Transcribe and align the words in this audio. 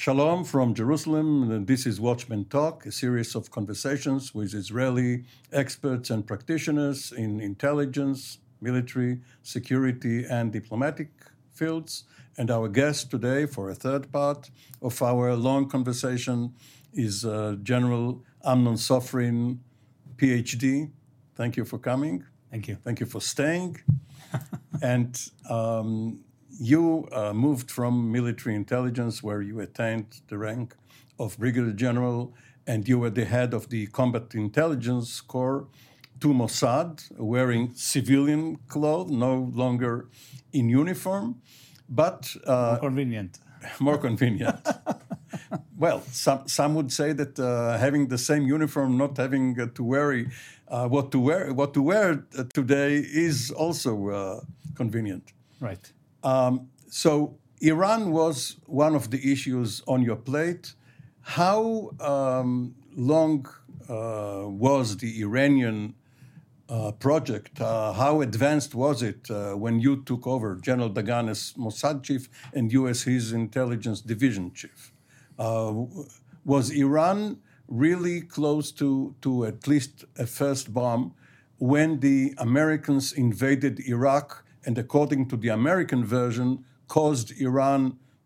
Shalom 0.00 0.44
from 0.44 0.74
Jerusalem. 0.74 1.66
This 1.66 1.84
is 1.84 2.00
Watchman 2.00 2.44
Talk, 2.44 2.86
a 2.86 2.92
series 2.92 3.34
of 3.34 3.50
conversations 3.50 4.32
with 4.32 4.54
Israeli 4.54 5.24
experts 5.52 6.10
and 6.10 6.24
practitioners 6.24 7.10
in 7.10 7.40
intelligence, 7.40 8.38
military, 8.60 9.18
security, 9.42 10.24
and 10.24 10.52
diplomatic 10.52 11.10
fields. 11.52 12.04
And 12.36 12.48
our 12.48 12.68
guest 12.68 13.10
today, 13.10 13.44
for 13.46 13.70
a 13.70 13.74
third 13.74 14.12
part 14.12 14.50
of 14.80 15.02
our 15.02 15.34
long 15.34 15.68
conversation, 15.68 16.54
is 16.92 17.24
uh, 17.24 17.56
General 17.64 18.22
Amnon 18.44 18.74
Sofrin, 18.76 19.58
PhD. 20.14 20.92
Thank 21.34 21.56
you 21.56 21.64
for 21.64 21.80
coming. 21.80 22.24
Thank 22.52 22.68
you. 22.68 22.76
Thank 22.84 23.00
you 23.00 23.06
for 23.06 23.20
staying. 23.20 23.78
and 24.80 25.20
um, 25.50 26.20
you 26.58 27.08
uh, 27.12 27.32
moved 27.32 27.70
from 27.70 28.10
military 28.10 28.54
intelligence, 28.54 29.22
where 29.22 29.40
you 29.42 29.60
attained 29.60 30.20
the 30.28 30.38
rank 30.38 30.74
of 31.18 31.38
brigadier 31.38 31.72
general, 31.72 32.34
and 32.66 32.88
you 32.88 32.98
were 32.98 33.10
the 33.10 33.24
head 33.24 33.54
of 33.54 33.68
the 33.70 33.86
combat 33.86 34.34
intelligence 34.34 35.20
corps, 35.20 35.66
to 36.20 36.28
Mossad, 36.28 37.10
wearing 37.16 37.72
civilian 37.74 38.56
clothes, 38.68 39.10
no 39.10 39.50
longer 39.54 40.08
in 40.52 40.68
uniform, 40.68 41.40
but 41.88 42.34
uh, 42.46 42.70
more 42.72 42.78
convenient. 42.90 43.38
More 43.80 43.98
convenient. 43.98 44.68
well, 45.76 46.00
some 46.12 46.46
some 46.46 46.76
would 46.76 46.92
say 46.92 47.12
that 47.12 47.38
uh, 47.40 47.76
having 47.76 48.06
the 48.06 48.16
same 48.16 48.46
uniform, 48.46 48.96
not 48.96 49.16
having 49.16 49.58
uh, 49.60 49.66
to 49.74 49.82
worry 49.82 50.28
uh, 50.68 50.86
what 50.86 51.10
to 51.10 51.18
wear, 51.18 51.52
what 51.52 51.74
to 51.74 51.82
wear 51.82 52.24
uh, 52.38 52.44
today, 52.54 52.94
is 52.96 53.50
also 53.50 54.44
convenient. 54.76 55.32
Right. 55.60 55.92
Um, 56.22 56.68
so 56.88 57.38
Iran 57.60 58.12
was 58.12 58.56
one 58.66 58.94
of 58.94 59.10
the 59.10 59.32
issues 59.32 59.82
on 59.86 60.02
your 60.02 60.16
plate. 60.16 60.74
How 61.20 61.90
um, 62.00 62.74
long 62.96 63.46
uh, 63.88 64.44
was 64.46 64.96
the 64.98 65.20
Iranian 65.20 65.94
uh, 66.68 66.92
project? 66.92 67.60
Uh, 67.60 67.92
how 67.92 68.20
advanced 68.20 68.74
was 68.74 69.02
it 69.02 69.30
uh, 69.30 69.54
when 69.54 69.80
you 69.80 70.02
took 70.04 70.26
over, 70.26 70.56
General 70.56 70.90
Dagan 70.90 71.28
as 71.28 71.54
Mossad 71.56 72.02
chief 72.02 72.28
and 72.52 72.72
you 72.72 72.88
as 72.88 73.02
his 73.02 73.32
intelligence 73.32 74.00
division 74.00 74.52
chief? 74.52 74.92
Uh, 75.38 75.72
was 76.44 76.70
Iran 76.70 77.38
really 77.68 78.20
close 78.20 78.72
to, 78.72 79.14
to 79.22 79.44
at 79.44 79.66
least 79.66 80.04
a 80.18 80.26
first 80.26 80.72
bomb 80.72 81.14
when 81.58 82.00
the 82.00 82.34
Americans 82.38 83.12
invaded 83.12 83.80
Iraq 83.80 84.44
and 84.68 84.76
according 84.76 85.26
to 85.30 85.36
the 85.38 85.48
American 85.48 86.04
version, 86.04 86.48
caused 86.88 87.28
Iran 87.40 87.82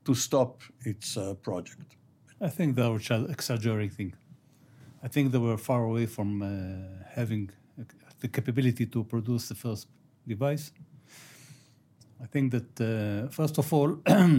to 0.06 0.12
stop 0.12 0.53
its 0.84 1.16
uh, 1.16 1.34
project? 1.34 1.88
I 2.41 2.48
think 2.56 2.75
they 2.75 2.88
were 2.88 3.04
exaggerating. 3.36 4.10
I 5.04 5.08
think 5.12 5.30
they 5.30 5.42
were 5.48 5.56
far 5.56 5.84
away 5.91 6.06
from 6.06 6.30
uh, 6.42 6.47
having 7.19 7.50
the 8.22 8.26
capability 8.26 8.86
to 8.86 9.04
produce 9.04 9.44
the 9.50 9.54
first 9.54 9.86
device. 10.26 10.72
I 12.25 12.26
think 12.32 12.47
that, 12.56 12.70
uh, 12.80 13.28
first 13.30 13.56
of 13.59 13.72
all, 13.72 13.91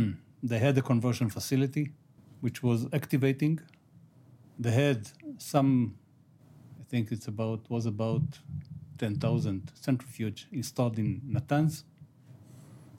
they 0.50 0.60
had 0.68 0.78
a 0.78 0.82
conversion 0.82 1.30
facility 1.30 1.86
which 2.42 2.62
was 2.62 2.80
activating. 2.92 3.62
They 4.60 4.72
had 4.72 5.00
some, 5.38 5.96
I 6.82 6.84
think 6.84 7.14
it's 7.14 7.28
about, 7.30 7.60
was 7.70 7.86
about 7.86 8.28
10,000 8.98 9.72
centrifuge 9.74 10.48
installed 10.52 11.00
in 11.00 11.22
Natanz 11.36 11.84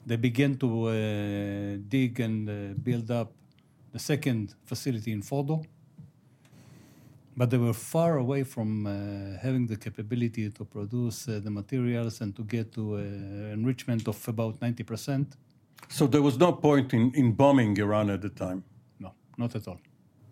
they 0.05 0.17
began 0.17 0.57
to 0.57 0.87
uh, 0.87 1.77
dig 1.87 2.19
and 2.19 2.49
uh, 2.49 2.53
build 2.81 3.09
up 3.11 3.33
the 3.91 3.99
second 3.99 4.53
facility 4.63 5.11
in 5.11 5.21
Fordo. 5.21 5.65
But 7.37 7.49
they 7.49 7.57
were 7.57 7.73
far 7.73 8.17
away 8.17 8.43
from 8.43 8.87
uh, 8.87 9.37
having 9.41 9.67
the 9.67 9.75
capability 9.75 10.49
to 10.51 10.63
produce 10.63 11.25
the 11.25 11.49
materials 11.49 12.21
and 12.21 12.33
to 12.35 12.43
get 12.43 12.71
to 12.73 12.95
enrichment 12.95 14.07
of 14.07 14.25
about 14.27 14.59
90%. 14.59 15.25
So 15.89 16.07
there 16.07 16.21
was 16.21 16.37
no 16.37 16.53
point 16.53 16.93
in, 16.93 17.11
in 17.13 17.33
bombing 17.33 17.77
Iran 17.77 18.09
at 18.09 18.21
the 18.21 18.29
time? 18.29 18.63
No, 18.99 19.13
not 19.37 19.55
at 19.55 19.67
all. 19.67 19.79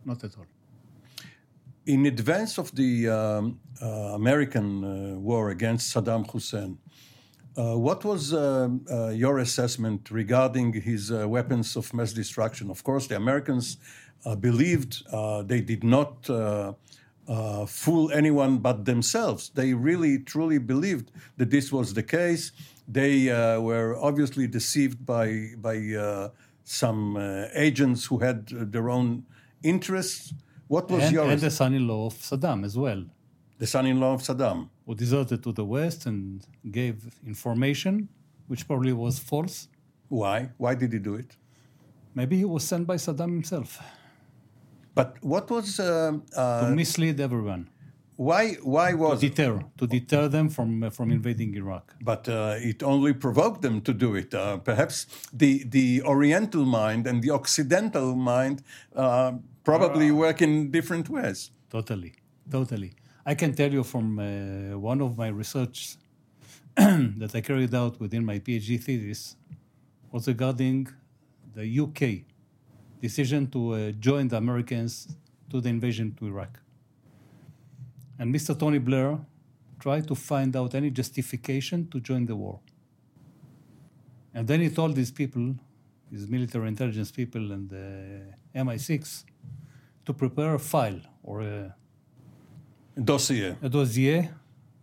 Not 0.06 0.24
at 0.24 0.38
all. 0.38 0.46
In 1.86 2.06
advance 2.06 2.58
of 2.58 2.74
the 2.76 3.10
um, 3.10 3.60
uh, 3.82 3.88
American 4.16 4.84
uh, 4.84 5.20
war 5.20 5.50
against 5.50 5.94
Saddam 5.94 6.30
Hussein, 6.32 6.78
uh, 7.56 7.78
what 7.78 8.04
was 8.04 8.34
uh, 8.34 8.70
uh, 8.92 9.10
your 9.10 9.38
assessment 9.40 10.10
regarding 10.10 10.74
his 10.74 11.12
uh, 11.12 11.28
weapons 11.28 11.76
of 11.76 11.94
mass 11.94 12.12
destruction? 12.14 12.70
Of 12.70 12.84
course, 12.84 13.08
the 13.08 13.16
Americans 13.16 13.78
uh, 14.26 14.36
believed 14.36 15.04
uh, 15.12 15.44
they 15.44 15.62
did 15.62 15.84
not 15.84 16.26
fool 17.68 18.12
anyone 18.12 18.58
but 18.58 18.86
themselves. 18.86 19.52
They 19.54 19.74
really, 19.74 20.20
truly 20.20 20.58
believed 20.58 21.12
that 21.38 21.52
this 21.52 21.72
was 21.72 21.94
the 21.94 22.04
case. 22.04 22.52
They 22.88 23.28
were 23.60 23.96
obviously 24.02 24.48
deceived 24.48 25.06
by, 25.06 25.52
by 25.58 26.32
some 26.64 27.18
agents 27.54 28.06
who 28.06 28.20
had 28.20 28.48
their 28.48 28.90
own 28.90 29.26
interests. 29.62 30.34
What 30.68 30.90
was 30.90 31.04
and, 31.04 31.14
your 31.14 31.30
and 31.30 31.40
the 31.40 31.52
son-in-law 31.52 32.08
of 32.08 32.16
Saddam 32.16 32.66
as 32.66 32.78
well? 32.78 33.04
The 33.60 33.68
son-in-law 33.68 34.14
of 34.16 34.22
Saddam 34.22 34.70
who 34.86 34.96
deserted 34.96 35.44
to 35.44 35.52
the 35.52 35.66
West 35.66 36.06
and 36.06 36.46
gave 36.72 36.96
information, 37.26 38.10
which 38.48 38.68
probably 38.68 38.94
was 38.94 39.20
false. 39.20 39.68
Why? 40.10 40.50
Why 40.58 40.76
did 40.76 40.94
he 40.94 41.00
do 41.00 41.16
it? 41.16 41.38
Maybe 42.16 42.38
he 42.38 42.46
was 42.46 42.64
sent 42.64 42.86
by 42.86 42.96
Saddam 42.96 43.32
himself. 43.32 43.82
But 44.94 45.18
what 45.22 45.50
was 45.50 45.80
uh, 45.80 46.20
uh, 46.36 46.70
to 46.70 46.76
mislead 46.76 47.20
everyone? 47.20 47.70
Why? 48.16 48.54
Why 48.62 48.94
was 48.94 49.22
to 49.22 49.30
deter 49.30 49.64
to 49.78 49.88
deter 49.88 50.28
them 50.28 50.50
from 50.50 50.84
uh, 50.84 50.90
from 50.92 51.12
invading 51.12 51.56
Iraq? 51.56 51.96
But 52.00 52.30
uh, 52.30 52.56
it 52.60 52.84
only 52.84 53.14
provoked 53.14 53.64
them 53.64 53.82
to 53.82 53.94
do 53.94 54.14
it. 54.16 54.34
Uh, 54.36 54.58
perhaps 54.58 55.08
the 55.34 55.64
the 55.64 56.04
Oriental 56.04 56.66
mind 56.66 57.08
and 57.08 57.24
the 57.24 57.32
Occidental 57.32 58.16
mind 58.16 58.62
uh, 58.96 59.32
probably 59.64 60.12
work 60.12 60.44
in 60.44 60.70
different 60.70 61.10
ways. 61.10 61.50
Totally, 61.72 62.14
totally. 62.52 62.94
I 63.26 63.36
can 63.36 63.54
tell 63.54 63.72
you 63.72 63.84
from 63.84 64.20
uh, 64.20 64.78
one 64.78 65.00
of 65.02 65.18
my 65.18 65.30
research 65.30 65.96
that 66.76 67.32
I 67.34 67.40
carried 67.40 67.74
out 67.74 67.98
within 67.98 68.26
my 68.26 68.40
PhD 68.40 68.82
thesis 68.84 69.38
was 70.12 70.28
regarding 70.28 70.90
the 71.56 71.80
UK 71.80 72.26
decision 73.02 73.48
to 73.52 73.74
uh, 73.74 73.92
join 73.92 74.28
the 74.28 74.36
Americans 74.36 75.08
to 75.50 75.62
the 75.62 75.70
invasion 75.70 76.14
to 76.20 76.28
Iraq. 76.28 76.60
And 78.20 78.34
Mr. 78.36 78.58
Tony 78.60 78.80
Blair 78.80 79.18
tried 79.80 80.06
to 80.10 80.16
find 80.16 80.56
out 80.58 80.76
any 80.76 80.90
justification 80.90 81.88
to 81.92 82.02
join 82.02 82.26
the 82.26 82.36
war. 82.36 82.60
And 84.34 84.48
then 84.48 84.60
he 84.60 84.70
told 84.70 84.96
these 84.96 85.12
people, 85.12 85.56
his 86.12 86.28
military 86.28 86.68
intelligence 86.68 87.12
people 87.12 87.54
and 87.54 87.70
the 87.70 87.88
MI6, 88.54 89.24
to 90.06 90.14
prepare 90.14 90.56
a 90.56 90.60
file 90.60 91.00
or 91.24 91.42
a 91.42 91.76
dossier. 93.02 93.56
A 93.62 93.70
dossier 93.70 94.30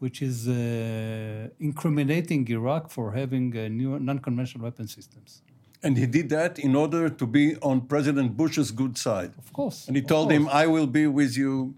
which 0.00 0.22
is 0.22 0.48
uh, 0.48 1.48
incriminating 1.60 2.48
Iraq 2.48 2.90
for 2.90 3.12
having 3.12 3.46
uh, 3.56 3.68
new 3.68 3.98
non-conventional 4.00 4.64
weapon 4.64 4.88
systems. 4.88 5.42
And 5.82 5.96
he 5.96 6.06
did 6.06 6.30
that 6.30 6.58
in 6.58 6.74
order 6.74 7.08
to 7.08 7.26
be 7.26 7.56
on 7.56 7.82
President 7.82 8.36
Bush's 8.36 8.70
good 8.70 8.96
side. 8.98 9.32
Of 9.38 9.52
course. 9.52 9.86
And 9.86 9.96
he 9.96 10.02
told 10.02 10.28
course. 10.28 10.36
him, 10.36 10.48
"I 10.62 10.66
will 10.66 10.86
be 11.00 11.06
with 11.06 11.36
you." 11.42 11.74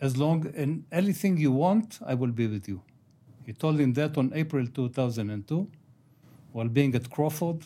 As 0.00 0.16
long 0.16 0.38
and 0.62 0.72
anything 1.00 1.36
you 1.36 1.52
want, 1.52 1.88
I 2.12 2.14
will 2.20 2.34
be 2.42 2.46
with 2.54 2.66
you. 2.72 2.78
He 3.48 3.52
told 3.52 3.76
him 3.78 3.92
that 4.00 4.16
on 4.16 4.26
April 4.42 4.66
2002, 4.66 5.68
while 6.52 6.68
being 6.78 6.94
at 6.94 7.10
Crawford, 7.10 7.60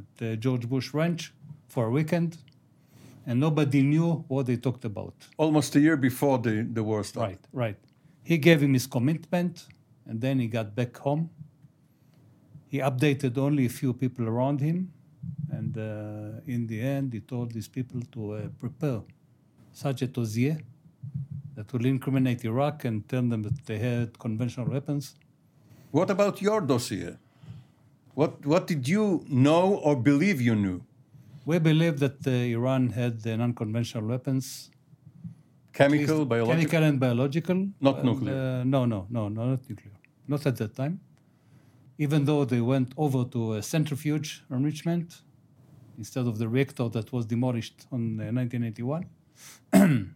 at 0.00 0.12
uh, 0.26 0.36
George 0.44 0.66
Bush 0.72 0.88
Ranch, 0.94 1.22
for 1.68 1.82
a 1.86 1.90
weekend, 1.90 2.38
and 3.26 3.38
nobody 3.40 3.82
knew 3.82 4.24
what 4.28 4.46
they 4.46 4.56
talked 4.56 4.84
about. 4.84 5.14
Almost 5.36 5.76
a 5.76 5.80
year 5.80 5.96
before 5.96 6.38
the, 6.38 6.62
the 6.62 6.82
war 6.82 7.04
started. 7.04 7.38
Right, 7.52 7.66
right. 7.66 7.76
He 8.24 8.38
gave 8.38 8.62
him 8.62 8.74
his 8.74 8.86
commitment, 8.86 9.66
and 10.06 10.20
then 10.20 10.38
he 10.38 10.46
got 10.46 10.74
back 10.74 10.96
home. 10.96 11.30
He 12.68 12.78
updated 12.78 13.36
only 13.38 13.66
a 13.66 13.68
few 13.68 13.92
people 13.92 14.28
around 14.28 14.60
him, 14.60 14.92
and 15.50 15.76
uh, 15.76 16.40
in 16.46 16.66
the 16.66 16.80
end, 16.80 17.12
he 17.12 17.20
told 17.20 17.52
these 17.52 17.68
people 17.68 18.00
to 18.12 18.32
uh, 18.32 18.40
prepare 18.58 19.02
such 19.72 20.02
a 20.02 20.06
dossier 20.06 20.58
that 21.54 21.72
will 21.72 21.84
incriminate 21.84 22.44
Iraq 22.44 22.84
and 22.84 23.06
tell 23.08 23.22
them 23.22 23.42
that 23.42 23.66
they 23.66 23.78
had 23.78 24.18
conventional 24.18 24.66
weapons. 24.66 25.14
What 25.90 26.10
about 26.10 26.40
your 26.40 26.60
dossier? 26.60 27.16
What, 28.14 28.44
what 28.46 28.66
did 28.66 28.88
you 28.88 29.24
know 29.28 29.74
or 29.74 29.96
believe 29.96 30.40
you 30.40 30.54
knew? 30.54 30.82
We 31.44 31.58
believe 31.58 31.98
that 32.00 32.24
uh, 32.26 32.30
Iran 32.30 32.90
had 32.90 33.26
uh, 33.26 33.36
non-conventional 33.36 34.06
weapons, 34.06 34.70
Chemical, 35.72 36.26
biological? 36.26 36.54
chemical 36.54 36.82
and 36.84 37.00
biological. 37.00 37.68
Not 37.80 37.96
And, 37.98 38.04
nuclear. 38.04 38.34
Uh, 38.60 38.64
no, 38.64 38.84
no, 38.84 39.06
no, 39.10 39.28
no, 39.28 39.44
not 39.46 39.68
nuclear. 39.68 39.92
Not 40.28 40.46
at 40.46 40.56
that 40.56 40.74
time. 40.76 41.00
Even 41.98 42.24
though 42.26 42.44
they 42.44 42.60
went 42.60 42.92
over 42.96 43.24
to 43.24 43.54
a 43.54 43.62
centrifuge 43.62 44.44
enrichment 44.50 45.22
instead 45.98 46.26
of 46.26 46.38
the 46.38 46.48
reactor 46.48 46.88
that 46.90 47.12
was 47.12 47.24
demolished 47.26 47.86
on 47.90 48.20
uh, 48.20 48.24
1981. 48.30 49.06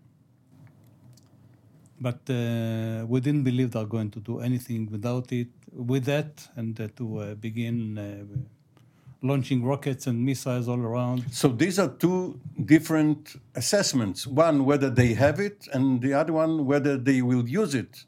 but 2.00 2.20
uh, 2.28 3.06
we 3.08 3.20
didn't 3.20 3.44
believe 3.44 3.70
they're 3.70 3.84
going 3.86 4.10
to 4.10 4.20
do 4.20 4.40
anything 4.40 4.88
without 4.90 5.32
it, 5.32 5.48
with 5.72 6.04
that, 6.04 6.48
and 6.56 6.78
uh, 6.80 6.88
to 6.96 7.18
uh, 7.18 7.34
begin 7.34 7.98
uh, 7.98 8.24
launching 9.22 9.64
rockets 9.64 10.06
and 10.06 10.24
missiles 10.24 10.68
all 10.68 10.80
around. 10.80 11.24
So 11.32 11.48
these 11.48 11.78
are 11.78 11.88
two 11.88 12.40
different 12.64 13.36
assessments. 13.54 14.26
One, 14.26 14.64
whether 14.64 14.90
they 14.90 15.14
have 15.14 15.40
it, 15.40 15.66
and 15.72 16.00
the 16.02 16.12
other 16.12 16.32
one, 16.32 16.66
whether 16.66 16.96
they 16.96 17.22
will 17.22 17.48
use 17.48 17.74
it. 17.74 18.04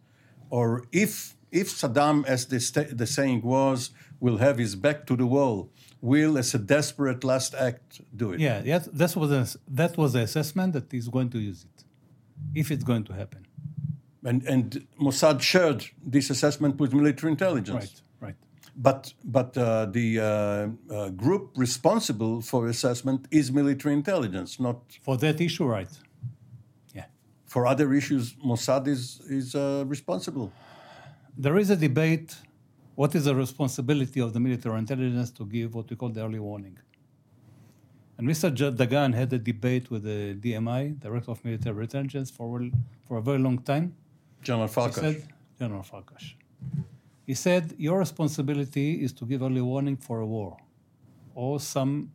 Or 0.50 0.84
if, 0.92 1.36
if 1.50 1.68
Saddam, 1.68 2.26
as 2.26 2.46
the, 2.46 2.58
the 2.94 3.06
saying 3.06 3.42
was, 3.42 3.90
will 4.20 4.38
have 4.38 4.58
his 4.58 4.74
back 4.74 5.06
to 5.06 5.16
the 5.16 5.26
wall, 5.26 5.70
will, 6.00 6.38
as 6.38 6.54
a 6.54 6.58
desperate 6.58 7.24
last 7.24 7.54
act, 7.54 8.00
do 8.14 8.32
it. 8.32 8.40
Yeah, 8.40 8.62
yes, 8.64 8.88
that 8.92 9.16
was 9.16 9.30
a, 9.30 9.58
that 9.68 9.96
was 9.96 10.12
the 10.12 10.20
assessment 10.20 10.72
that 10.74 10.90
he's 10.90 11.08
going 11.08 11.30
to 11.30 11.38
use 11.38 11.64
it, 11.64 11.84
if 12.54 12.70
it's 12.70 12.84
going 12.84 13.04
to 13.04 13.12
happen. 13.14 13.46
And, 14.24 14.42
and 14.44 14.86
Mossad 15.00 15.40
shared 15.40 15.86
this 16.04 16.30
assessment 16.30 16.78
with 16.78 16.92
military 16.92 17.32
intelligence. 17.32 17.84
Right. 17.84 18.02
But, 18.80 19.12
but 19.24 19.56
uh, 19.58 19.86
the 19.86 20.08
uh, 20.20 20.24
uh, 20.94 21.08
group 21.10 21.50
responsible 21.56 22.40
for 22.40 22.68
assessment 22.68 23.26
is 23.30 23.50
military 23.50 23.92
intelligence, 23.94 24.60
not 24.60 24.78
For 25.02 25.16
that 25.24 25.40
issue, 25.40 25.66
right? 25.66 25.90
Yeah. 26.94 27.06
for 27.52 27.66
other 27.66 27.92
issues. 28.00 28.34
Mossad 28.48 28.86
is, 28.86 29.20
is 29.38 29.54
uh, 29.56 29.84
responsible. 29.86 30.52
There 31.36 31.56
is 31.62 31.70
a 31.70 31.76
debate 31.76 32.36
what 32.94 33.14
is 33.14 33.24
the 33.26 33.34
responsibility 33.34 34.20
of 34.20 34.32
the 34.32 34.40
military 34.40 34.76
intelligence 34.76 35.30
to 35.30 35.44
give 35.46 35.72
what 35.76 35.88
we 35.90 35.94
call 35.94 36.08
the 36.08 36.20
early 36.20 36.40
warning. 36.40 36.76
And 38.16 38.26
Mr. 38.28 38.50
Dagan 38.80 39.14
had 39.14 39.32
a 39.32 39.38
debate 39.38 39.88
with 39.92 40.02
the 40.02 40.34
DMI, 40.34 40.98
Director 40.98 41.30
of 41.30 41.44
Military 41.44 41.84
Intelligence, 41.84 42.28
for, 42.28 42.60
a- 42.62 42.70
for 43.06 43.18
a 43.18 43.22
very 43.22 43.38
long 43.38 43.58
time. 43.58 43.94
General 44.42 44.66
Farkash. 44.66 45.22
General 45.60 45.84
Farkash. 45.84 46.34
He 47.28 47.34
said, 47.34 47.74
Your 47.76 47.98
responsibility 47.98 49.04
is 49.04 49.12
to 49.18 49.26
give 49.26 49.42
early 49.42 49.60
warning 49.60 49.98
for 49.98 50.20
a 50.20 50.26
war 50.26 50.56
or 51.34 51.60
some 51.60 52.10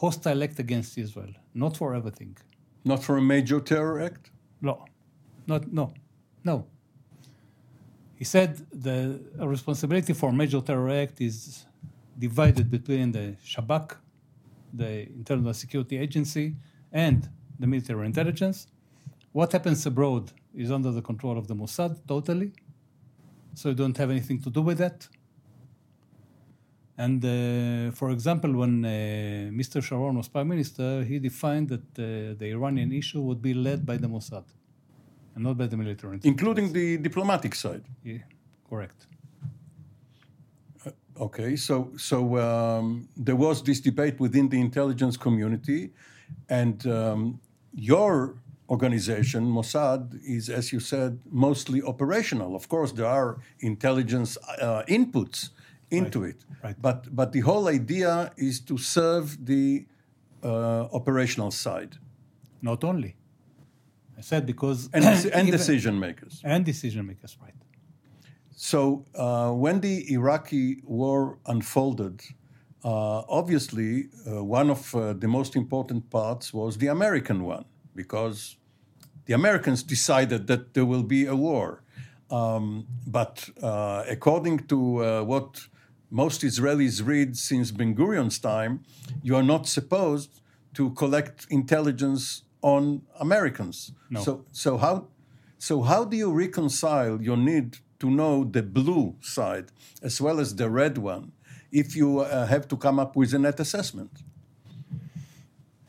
hostile 0.00 0.42
act 0.42 0.58
against 0.58 0.96
Israel, 0.96 1.32
not 1.52 1.76
for 1.76 1.94
everything. 1.94 2.34
Not 2.82 3.04
for 3.04 3.18
a 3.18 3.20
major 3.34 3.60
terror 3.60 4.00
act? 4.00 4.30
No, 4.62 4.86
not 5.46 5.70
no, 5.70 5.92
no. 6.42 6.66
He 8.14 8.24
said 8.24 8.50
the 8.88 9.20
responsibility 9.38 10.14
for 10.14 10.32
major 10.32 10.62
terror 10.62 10.90
act 11.04 11.20
is 11.20 11.66
divided 12.18 12.70
between 12.70 13.12
the 13.12 13.36
Shabak, 13.52 13.96
the 14.72 14.92
Internal 15.20 15.52
Security 15.52 15.98
Agency, 15.98 16.56
and 16.92 17.28
the 17.58 17.66
military 17.66 18.06
intelligence. 18.06 18.68
What 19.32 19.52
happens 19.52 19.84
abroad 19.84 20.32
is 20.54 20.70
under 20.70 20.90
the 20.92 21.02
control 21.02 21.36
of 21.36 21.46
the 21.46 21.54
Mossad 21.54 21.92
totally, 22.08 22.52
so 23.54 23.70
you 23.70 23.74
don't 23.74 23.96
have 23.96 24.10
anything 24.10 24.40
to 24.42 24.50
do 24.50 24.62
with 24.62 24.78
that. 24.78 25.08
And 27.04 27.24
uh, 27.24 27.92
for 27.92 28.10
example, 28.10 28.52
when 28.52 28.84
uh, 28.84 28.88
Mr. 29.60 29.82
Sharon 29.82 30.16
was 30.16 30.28
prime 30.28 30.48
minister, 30.48 31.02
he 31.02 31.18
defined 31.18 31.68
that 31.70 31.86
uh, 31.98 32.36
the 32.38 32.48
Iranian 32.56 32.92
issue 32.92 33.22
would 33.22 33.40
be 33.40 33.54
led 33.54 33.86
by 33.86 33.96
the 33.96 34.06
Mossad 34.06 34.44
and 35.34 35.44
not 35.44 35.56
by 35.56 35.66
the 35.66 35.76
military. 35.76 36.18
Including 36.24 36.72
the 36.72 36.98
diplomatic 36.98 37.54
side. 37.54 37.84
Yeah, 38.04 38.18
correct. 38.68 39.06
Okay, 41.18 41.56
so 41.56 41.92
so 41.96 42.38
um, 42.38 43.08
there 43.16 43.36
was 43.36 43.62
this 43.62 43.80
debate 43.80 44.18
within 44.18 44.48
the 44.48 44.60
intelligence 44.60 45.16
community, 45.18 45.92
and 46.48 46.86
um, 46.86 47.40
your 47.74 48.36
organization, 48.70 49.44
Mossad, 49.44 50.14
is, 50.24 50.48
as 50.48 50.72
you 50.72 50.80
said, 50.80 51.18
mostly 51.30 51.82
operational. 51.82 52.54
Of 52.54 52.68
course, 52.68 52.92
there 52.92 53.06
are 53.06 53.38
intelligence 53.58 54.38
uh, 54.60 54.84
inputs 54.88 55.50
into 55.90 56.22
it, 56.24 56.44
right. 56.62 56.76
but 56.80 57.14
but 57.14 57.32
the 57.32 57.40
whole 57.40 57.66
idea 57.68 58.32
is 58.36 58.60
to 58.60 58.78
serve 58.78 59.44
the 59.44 59.86
uh, 60.42 60.88
operational 60.92 61.50
side 61.50 61.96
Not 62.62 62.84
only. 62.84 63.16
I 64.16 64.22
said 64.22 64.46
because 64.46 64.88
and, 64.92 65.04
and 65.34 65.50
decision 65.50 65.98
makers. 65.98 66.40
and 66.44 66.64
decision 66.64 67.06
makers, 67.06 67.36
right? 67.42 67.54
So 68.54 69.06
uh, 69.14 69.50
when 69.52 69.80
the 69.80 70.12
Iraqi 70.12 70.82
war 70.84 71.38
unfolded, 71.46 72.20
uh, 72.84 73.22
obviously 73.40 74.08
uh, 74.26 74.44
one 74.44 74.70
of 74.70 74.94
uh, 74.94 75.14
the 75.14 75.28
most 75.28 75.56
important 75.56 76.10
parts 76.10 76.52
was 76.52 76.76
the 76.76 76.88
American 76.88 77.42
one, 77.44 77.64
because 77.94 78.56
the 79.30 79.36
Americans 79.36 79.84
decided 79.84 80.48
that 80.48 80.74
there 80.74 80.84
will 80.84 81.04
be 81.04 81.24
a 81.24 81.36
war. 81.36 81.84
Um, 82.32 82.88
but 83.06 83.48
uh, 83.62 84.02
according 84.08 84.66
to 84.72 84.78
uh, 85.04 85.22
what 85.22 85.68
most 86.10 86.40
Israelis 86.42 86.96
read 87.06 87.36
since 87.36 87.70
Ben 87.70 87.94
Gurion's 87.94 88.40
time, 88.40 88.72
you 89.22 89.36
are 89.36 89.44
not 89.44 89.68
supposed 89.68 90.40
to 90.74 90.90
collect 91.02 91.46
intelligence 91.48 92.42
on 92.60 93.02
Americans. 93.20 93.92
No. 94.10 94.20
So, 94.20 94.44
so 94.50 94.76
how, 94.78 95.06
so 95.58 95.82
how 95.82 96.02
do 96.04 96.16
you 96.16 96.32
reconcile 96.32 97.22
your 97.22 97.36
need 97.36 97.76
to 98.00 98.10
know 98.10 98.42
the 98.42 98.64
blue 98.64 99.14
side 99.20 99.66
as 100.02 100.20
well 100.20 100.40
as 100.40 100.56
the 100.56 100.68
red 100.68 100.98
one 100.98 101.30
if 101.70 101.94
you 101.94 102.18
uh, 102.18 102.46
have 102.46 102.66
to 102.66 102.76
come 102.76 102.98
up 102.98 103.14
with 103.14 103.32
a 103.32 103.38
net 103.38 103.60
assessment? 103.60 104.10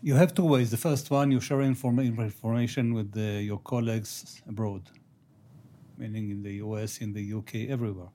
You 0.03 0.15
have 0.15 0.33
two 0.33 0.45
ways. 0.45 0.71
The 0.71 0.77
first 0.77 1.11
one, 1.11 1.29
you 1.29 1.39
share 1.39 1.61
inform- 1.61 1.99
information 1.99 2.95
with 2.95 3.11
the, 3.11 3.43
your 3.43 3.59
colleagues 3.59 4.41
abroad, 4.49 4.89
meaning 5.95 6.31
in 6.31 6.41
the 6.41 6.53
US, 6.53 7.01
in 7.01 7.13
the 7.13 7.33
UK, 7.33 7.69
everywhere. 7.69 8.09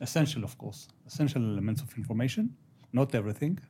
Essential, 0.00 0.42
of 0.42 0.58
course, 0.58 0.88
essential 1.06 1.44
elements 1.44 1.80
of 1.80 1.96
information, 1.96 2.56
not 2.92 3.14
everything. 3.14 3.60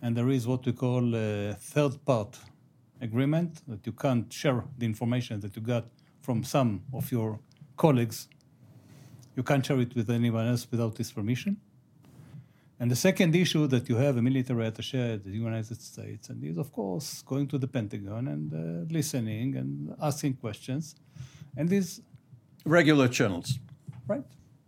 And 0.00 0.16
there 0.16 0.28
is 0.28 0.46
what 0.46 0.64
we 0.64 0.70
call 0.70 1.12
a 1.16 1.54
third 1.54 2.04
part 2.04 2.38
agreement 3.00 3.60
that 3.66 3.84
you 3.84 3.92
can't 3.92 4.32
share 4.32 4.62
the 4.78 4.86
information 4.86 5.40
that 5.40 5.56
you 5.56 5.62
got 5.62 5.86
from 6.20 6.44
some 6.44 6.84
of 6.92 7.10
your 7.10 7.40
colleagues. 7.76 8.28
You 9.34 9.42
can't 9.42 9.66
share 9.66 9.80
it 9.80 9.96
with 9.96 10.08
anyone 10.08 10.46
else 10.46 10.70
without 10.70 10.94
this 10.94 11.10
permission. 11.10 11.56
And 12.82 12.90
the 12.90 12.96
second 12.96 13.32
issue 13.36 13.68
that 13.68 13.88
you 13.88 13.94
have 13.94 14.16
a 14.16 14.22
military 14.22 14.64
attaché 14.68 15.14
at 15.14 15.22
the 15.22 15.30
United 15.30 15.80
States, 15.80 16.30
and 16.30 16.42
he's 16.42 16.58
of 16.58 16.72
course 16.72 17.22
going 17.22 17.46
to 17.52 17.56
the 17.56 17.68
Pentagon 17.68 18.26
and 18.26 18.52
uh, 18.52 18.92
listening 18.92 19.54
and 19.56 19.94
asking 20.02 20.34
questions, 20.34 20.96
and 21.56 21.68
these 21.68 22.00
Regular 22.64 23.06
channels. 23.06 23.60
right. 24.08 24.24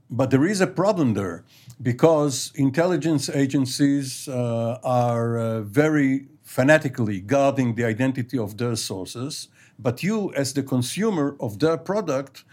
But 0.09 0.31
there 0.31 0.45
is 0.45 0.61
a 0.61 0.69
problem 0.69 1.15
there 1.15 1.45
because 1.83 2.53
intelligence 2.55 3.29
agencies 3.29 4.29
uh, 4.29 4.79
are 4.85 5.37
uh, 5.37 5.61
very 5.63 6.29
fanatically 6.45 7.19
guarding 7.21 7.75
the 7.75 7.85
identity 7.85 8.39
of 8.39 8.59
their 8.59 8.77
sources. 8.77 9.49
But 9.77 10.05
you, 10.05 10.33
as 10.35 10.55
the 10.55 10.63
consumer 10.63 11.37
of 11.41 11.59
their 11.59 11.79
product, 11.91 12.45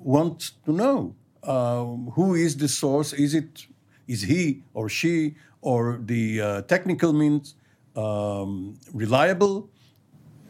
want 0.00 0.38
to 0.64 0.72
know 0.72 1.14
uh, 1.44 1.84
who 2.16 2.34
is 2.34 2.56
the 2.56 2.68
source. 2.68 3.12
Is 3.12 3.32
it 3.34 3.66
is 4.06 4.22
he 4.22 4.62
or 4.74 4.88
she 4.88 5.34
or 5.60 6.00
the 6.04 6.40
uh, 6.40 6.62
technical 6.62 7.12
means 7.12 7.54
um, 7.96 8.78
reliable? 8.92 9.70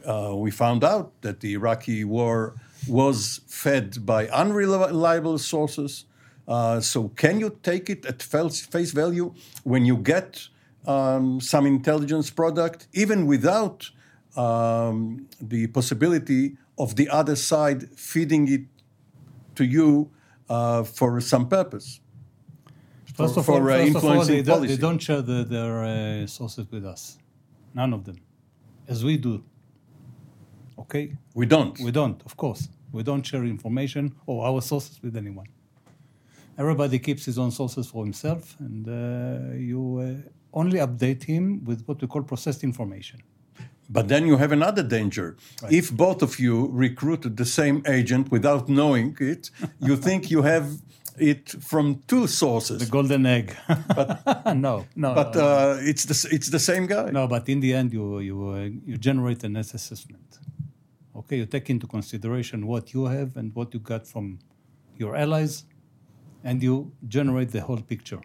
Uh, 0.06 0.32
we 0.36 0.50
found 0.50 0.84
out 0.84 1.12
that 1.22 1.40
the 1.40 1.54
Iraqi 1.54 2.04
war 2.04 2.54
was 2.86 3.40
fed 3.46 4.04
by 4.04 4.28
unreliable 4.28 5.38
sources. 5.38 6.04
Uh, 6.46 6.78
so, 6.80 7.08
can 7.08 7.40
you 7.40 7.58
take 7.62 7.88
it 7.88 8.04
at 8.04 8.22
face 8.22 8.90
value 8.90 9.32
when 9.62 9.86
you 9.86 9.96
get 9.96 10.48
um, 10.86 11.40
some 11.40 11.64
intelligence 11.66 12.28
product, 12.30 12.86
even 12.92 13.26
without 13.26 13.90
um, 14.36 15.26
the 15.40 15.66
possibility 15.68 16.56
of 16.78 16.96
the 16.96 17.08
other 17.08 17.36
side 17.36 17.88
feeding 17.96 18.48
it 18.48 18.62
to 19.54 19.64
you 19.64 20.10
uh, 20.48 20.82
for 20.82 21.20
some 21.20 21.48
purpose. 21.48 22.00
First 23.14 23.34
for, 23.34 23.40
of 23.40 23.48
all, 23.48 23.58
for, 23.58 23.70
uh, 23.70 23.78
first 23.78 23.96
of 23.96 24.04
all 24.04 24.10
influencing 24.10 24.36
they, 24.36 24.42
don't, 24.42 24.66
they 24.66 24.76
don't 24.76 24.98
share 24.98 25.22
the, 25.22 25.44
their 25.44 25.84
uh, 25.84 26.26
sources 26.26 26.66
with 26.70 26.84
us. 26.84 27.16
None 27.72 27.92
of 27.92 28.04
them. 28.04 28.16
As 28.88 29.04
we 29.04 29.16
do. 29.16 29.42
Okay? 30.78 31.16
We 31.34 31.46
don't. 31.46 31.78
We 31.78 31.92
don't, 31.92 32.20
of 32.26 32.36
course. 32.36 32.68
We 32.92 33.02
don't 33.04 33.24
share 33.24 33.44
information 33.44 34.14
or 34.26 34.44
our 34.46 34.60
sources 34.60 35.00
with 35.02 35.16
anyone. 35.16 35.46
Everybody 36.58 36.98
keeps 36.98 37.24
his 37.24 37.38
own 37.38 37.50
sources 37.50 37.86
for 37.86 38.04
himself, 38.04 38.56
and 38.60 38.88
uh, 38.88 39.54
you 39.56 39.80
uh, 39.98 40.30
only 40.52 40.78
update 40.78 41.22
him 41.24 41.64
with 41.64 41.84
what 41.86 42.00
we 42.00 42.06
call 42.06 42.22
processed 42.22 42.62
information. 42.62 43.20
But 43.90 44.08
then 44.08 44.26
you 44.26 44.36
have 44.38 44.52
another 44.52 44.82
danger. 44.82 45.36
Right. 45.62 45.72
If 45.72 45.92
both 45.92 46.22
of 46.22 46.38
you 46.38 46.68
recruited 46.72 47.36
the 47.36 47.44
same 47.44 47.82
agent 47.86 48.30
without 48.30 48.68
knowing 48.68 49.16
it, 49.20 49.50
you 49.80 49.96
think 49.96 50.30
you 50.30 50.42
have 50.42 50.66
it 51.18 51.50
from 51.50 52.02
two 52.06 52.26
sources. 52.26 52.78
The 52.80 52.86
golden 52.86 53.26
egg. 53.26 53.54
But 53.66 54.54
no, 54.56 54.86
no. 54.96 55.14
but 55.14 55.34
no, 55.34 55.40
uh, 55.40 55.78
it's 55.80 56.04
the 56.04 56.28
it's 56.34 56.50
the 56.50 56.58
same 56.58 56.86
guy. 56.86 57.10
no, 57.10 57.26
but 57.26 57.48
in 57.48 57.60
the 57.60 57.74
end, 57.74 57.92
you 57.92 58.20
you 58.20 58.48
uh, 58.48 58.68
you 58.84 58.96
generate 58.98 59.44
a 59.44 59.48
net 59.48 59.72
assessment. 59.74 60.38
Okay, 61.16 61.36
you 61.36 61.46
take 61.46 61.70
into 61.70 61.86
consideration 61.86 62.66
what 62.66 62.92
you 62.92 63.06
have 63.06 63.36
and 63.36 63.54
what 63.54 63.72
you 63.72 63.80
got 63.80 64.06
from 64.06 64.38
your 64.96 65.16
allies, 65.16 65.64
and 66.42 66.62
you 66.62 66.92
generate 67.06 67.50
the 67.50 67.60
whole 67.60 67.80
picture 67.80 68.20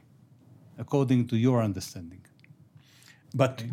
according 0.77 1.27
to 1.27 1.35
your 1.37 1.61
understanding. 1.61 2.25
But 3.33 3.63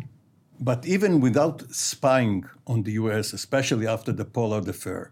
but 0.59 0.85
even 0.85 1.19
without 1.21 1.61
spying 1.71 2.45
on 2.65 2.83
the 2.83 2.93
U.S., 2.93 3.33
especially 3.33 3.87
after 3.87 4.11
the 4.11 4.25
Pollard 4.25 4.67
affair, 4.67 5.11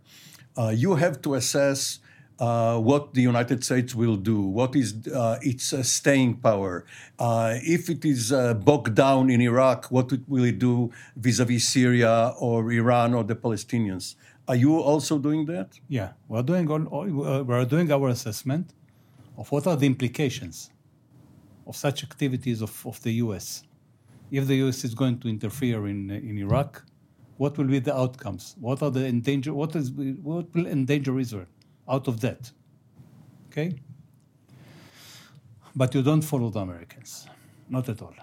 uh, 0.58 0.72
you 0.76 0.96
have 0.96 1.22
to 1.24 1.36
assess. 1.36 2.00
Uh, 2.38 2.78
what 2.78 3.14
the 3.14 3.22
United 3.22 3.64
States 3.64 3.96
will 3.96 4.18
do, 4.18 4.42
what 4.42 4.76
is 4.76 5.08
uh, 5.08 5.40
its 5.42 5.72
uh, 5.72 5.82
staying 5.82 6.36
power. 6.36 6.86
Uh, 7.18 7.54
if 7.64 7.90
it 7.90 8.04
is 8.04 8.34
uh, 8.34 8.54
bogged 8.54 8.94
down 8.94 9.30
in 9.30 9.40
Iraq, 9.40 9.86
what 9.90 10.12
it- 10.12 10.28
will 10.28 10.44
it 10.44 10.60
do 10.60 10.92
vis 11.16 11.40
a 11.40 11.46
vis 11.46 11.70
Syria 11.70 12.34
or 12.38 12.70
Iran 12.74 13.14
or 13.14 13.24
the 13.24 13.36
Palestinians? 13.38 14.16
Are 14.50 14.56
you 14.58 14.78
also 14.82 15.18
doing 15.18 15.46
that? 15.46 15.80
Yeah, 15.88 16.10
we're 16.28 16.44
doing 16.44 16.70
all, 16.70 17.08
uh, 17.26 17.42
we're 17.44 17.64
doing 17.64 17.90
our 17.90 18.10
assessment 18.10 18.74
of 19.38 19.50
what 19.54 19.66
are 19.66 19.78
the 19.78 19.86
implications 19.86 20.70
of 21.66 21.78
such 21.78 22.04
activities 22.04 22.62
of, 22.62 22.86
of 22.86 23.02
the 23.04 23.14
U.S. 23.26 23.64
If 24.30 24.46
the 24.48 24.56
U.S. 24.58 24.84
is 24.84 24.94
going 24.94 25.20
to 25.20 25.30
interfere 25.30 25.88
in 25.88 26.12
in 26.12 26.38
Iraq, 26.38 26.84
what 27.38 27.58
will 27.58 27.70
be 27.78 27.80
the 27.80 27.96
outcomes? 27.96 28.56
What 28.60 28.82
are 28.84 28.92
the 28.92 29.06
endanger? 29.08 29.54
What 29.54 29.74
is 29.76 29.90
what 29.92 30.54
will 30.54 30.68
endanger 30.68 31.18
Israel 31.18 31.48
out 31.88 32.08
of 32.08 32.22
that? 32.22 32.52
Okay. 33.50 33.76
But 35.76 35.94
you 35.94 36.02
don't 36.02 36.22
follow 36.22 36.50
the 36.50 36.60
Americans, 36.60 37.28
not 37.70 37.90
at 37.90 38.02
all. 38.02 38.14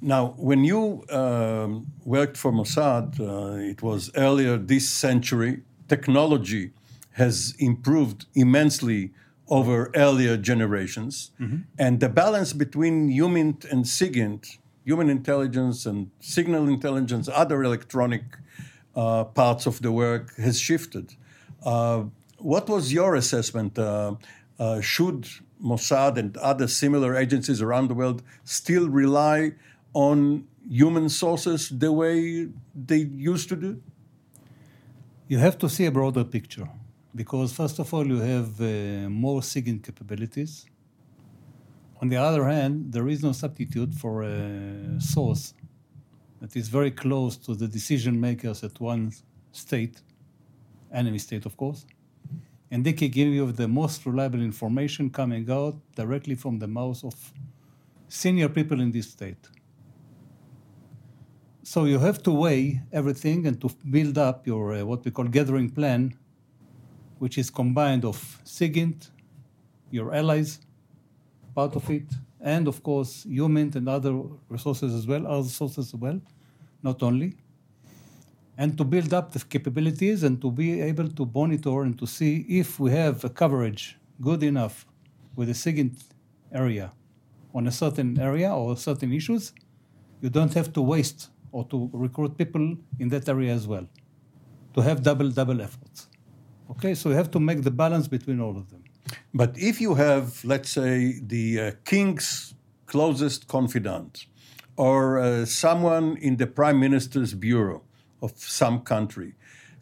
Now, 0.00 0.34
when 0.36 0.64
you 0.64 1.04
um, 1.10 1.86
worked 2.04 2.36
for 2.36 2.52
Mossad, 2.52 3.18
uh, 3.20 3.56
it 3.56 3.82
was 3.82 4.10
earlier 4.16 4.56
this 4.58 4.88
century. 4.88 5.62
Technology 5.88 6.72
has 7.12 7.54
improved 7.58 8.26
immensely 8.34 9.12
over 9.48 9.90
earlier 9.94 10.36
generations, 10.36 11.30
and 11.78 12.00
the 12.00 12.08
balance 12.08 12.52
between 12.52 13.08
human 13.08 13.58
and 13.70 13.84
SIGINT, 13.84 14.58
human 14.84 15.08
intelligence 15.10 15.86
and 15.86 16.10
signal 16.20 16.68
intelligence, 16.68 17.28
other 17.32 17.62
electronic 17.62 18.22
uh, 18.96 19.24
parts 19.24 19.66
of 19.66 19.80
the 19.82 19.92
work, 19.92 20.34
has 20.36 20.58
shifted. 20.58 21.14
Uh, 21.64 22.04
what 22.44 22.68
was 22.68 22.92
your 22.92 23.14
assessment? 23.14 23.78
Uh, 23.78 24.16
uh, 24.58 24.80
should 24.80 25.26
Mossad 25.62 26.18
and 26.18 26.36
other 26.36 26.68
similar 26.68 27.16
agencies 27.16 27.62
around 27.62 27.88
the 27.88 27.94
world 27.94 28.22
still 28.44 28.88
rely 28.88 29.52
on 29.94 30.46
human 30.68 31.08
sources 31.08 31.70
the 31.70 31.90
way 31.90 32.48
they 32.74 32.98
used 32.98 33.48
to 33.48 33.56
do? 33.56 33.80
You 35.26 35.38
have 35.38 35.56
to 35.58 35.68
see 35.70 35.86
a 35.86 35.90
broader 35.90 36.22
picture 36.22 36.68
because, 37.14 37.52
first 37.52 37.78
of 37.78 37.92
all, 37.94 38.06
you 38.06 38.18
have 38.18 38.60
uh, 38.60 39.08
more 39.08 39.40
SIGINT 39.40 39.82
capabilities. 39.82 40.66
On 42.02 42.10
the 42.10 42.18
other 42.18 42.44
hand, 42.44 42.92
there 42.92 43.08
is 43.08 43.22
no 43.22 43.32
substitute 43.32 43.94
for 43.94 44.22
a 44.22 45.00
source 45.00 45.54
that 46.42 46.54
is 46.54 46.68
very 46.68 46.90
close 46.90 47.38
to 47.38 47.54
the 47.54 47.66
decision 47.66 48.20
makers 48.20 48.62
at 48.62 48.78
one 48.80 49.12
state, 49.52 50.02
enemy 50.92 51.18
state, 51.18 51.46
of 51.46 51.56
course, 51.56 51.86
and 52.70 52.84
they 52.84 52.92
can 52.92 53.08
give 53.08 53.28
you 53.28 53.52
the 53.52 53.68
most 53.68 54.04
reliable 54.06 54.42
information 54.42 55.10
coming 55.10 55.50
out 55.50 55.76
directly 55.94 56.34
from 56.34 56.58
the 56.58 56.66
mouth 56.66 57.04
of 57.04 57.14
senior 58.08 58.48
people 58.48 58.80
in 58.80 58.90
this 58.90 59.10
state. 59.10 59.48
So 61.62 61.84
you 61.84 61.98
have 61.98 62.22
to 62.24 62.30
weigh 62.30 62.82
everything 62.92 63.46
and 63.46 63.60
to 63.60 63.70
build 63.90 64.18
up 64.18 64.46
your 64.46 64.74
uh, 64.74 64.84
what 64.84 65.04
we 65.04 65.10
call 65.10 65.24
gathering 65.24 65.70
plan, 65.70 66.14
which 67.18 67.38
is 67.38 67.48
combined 67.50 68.04
of 68.04 68.16
SIGINT, 68.44 69.10
your 69.90 70.14
allies, 70.14 70.60
part 71.54 71.74
of 71.76 71.88
it, 71.90 72.04
and 72.40 72.68
of 72.68 72.82
course 72.82 73.24
HUMINT 73.24 73.76
and 73.76 73.88
other 73.88 74.12
resources 74.48 74.94
as 74.94 75.06
well, 75.06 75.26
other 75.26 75.48
sources 75.48 75.94
as 75.94 75.94
well, 75.94 76.20
not 76.82 77.02
only. 77.02 77.36
And 78.56 78.78
to 78.78 78.84
build 78.84 79.12
up 79.12 79.32
the 79.32 79.40
capabilities 79.40 80.22
and 80.22 80.40
to 80.40 80.50
be 80.50 80.80
able 80.80 81.08
to 81.08 81.30
monitor 81.34 81.82
and 81.82 81.98
to 81.98 82.06
see 82.06 82.46
if 82.48 82.78
we 82.78 82.92
have 82.92 83.24
a 83.24 83.28
coverage 83.28 83.98
good 84.20 84.42
enough 84.42 84.86
with 85.36 85.48
a 85.48 85.54
SIGINT 85.54 85.96
area 86.52 86.92
on 87.52 87.66
a 87.66 87.72
certain 87.72 88.18
area 88.18 88.52
or 88.52 88.76
certain 88.76 89.12
issues, 89.12 89.52
you 90.20 90.30
don't 90.30 90.54
have 90.54 90.72
to 90.72 90.82
waste 90.82 91.30
or 91.50 91.64
to 91.68 91.90
recruit 91.92 92.36
people 92.38 92.76
in 92.98 93.08
that 93.08 93.28
area 93.28 93.52
as 93.52 93.66
well 93.66 93.86
to 94.74 94.80
have 94.82 95.02
double 95.02 95.30
double 95.30 95.60
efforts. 95.60 96.08
Okay 96.70 96.94
so 96.94 97.10
you 97.10 97.16
have 97.16 97.30
to 97.30 97.40
make 97.40 97.62
the 97.62 97.70
balance 97.70 98.08
between 98.08 98.40
all 98.40 98.56
of 98.56 98.70
them. 98.70 98.82
But 99.32 99.56
if 99.58 99.80
you 99.80 99.94
have, 99.94 100.44
let's 100.44 100.70
say, 100.70 101.20
the 101.20 101.60
uh, 101.60 101.72
king's 101.84 102.54
closest 102.86 103.48
confidant 103.48 104.26
or 104.76 105.18
uh, 105.18 105.44
someone 105.44 106.16
in 106.16 106.36
the 106.36 106.46
prime 106.46 106.78
minister's 106.80 107.34
bureau 107.34 107.82
of 108.24 108.32
some 108.38 108.76
country, 108.80 109.30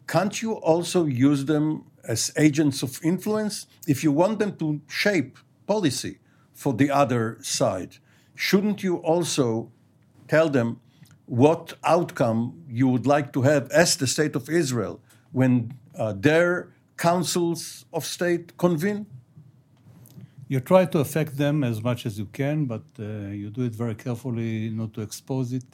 can't 0.07 0.35
you 0.41 0.53
also 0.71 1.05
use 1.05 1.45
them 1.45 1.65
as 2.13 2.21
agents 2.37 2.83
of 2.83 2.91
influence 3.03 3.55
if 3.87 4.03
you 4.03 4.11
want 4.11 4.39
them 4.39 4.51
to 4.57 4.67
shape 4.87 5.37
policy 5.65 6.19
for 6.53 6.73
the 6.73 6.89
other 6.91 7.37
side? 7.41 7.91
Shouldn't 8.35 8.83
you 8.83 8.95
also 8.97 9.71
tell 10.27 10.49
them 10.49 10.79
what 11.25 11.73
outcome 11.95 12.41
you 12.67 12.87
would 12.87 13.07
like 13.15 13.31
to 13.33 13.41
have 13.43 13.63
as 13.71 13.95
the 13.95 14.07
state 14.07 14.35
of 14.35 14.49
Israel 14.49 14.99
when 15.31 15.73
uh, 15.97 16.13
their 16.27 16.73
councils 16.97 17.85
of 17.93 18.05
state 18.05 18.57
convene? 18.57 19.05
you 20.53 20.59
try 20.59 20.85
to 20.85 20.99
affect 20.99 21.37
them 21.37 21.63
as 21.63 21.81
much 21.81 22.05
as 22.05 22.13
you 22.19 22.27
can 22.39 22.65
but 22.65 22.83
uh, 22.99 23.03
you 23.41 23.49
do 23.49 23.63
it 23.69 23.73
very 23.83 23.95
carefully 23.95 24.69
not 24.69 24.93
to 24.93 25.01
expose 25.01 25.53
it 25.59 25.69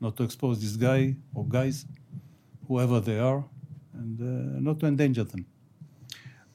not 0.00 0.16
to 0.16 0.22
expose 0.22 0.56
this 0.64 0.76
guy 0.88 1.14
or 1.34 1.44
guys 1.58 1.84
whoever 2.72 3.00
they 3.00 3.18
are 3.18 3.44
and 4.00 4.20
uh, 4.20 4.60
not 4.66 4.80
to 4.80 4.86
endanger 4.86 5.24
them 5.24 5.44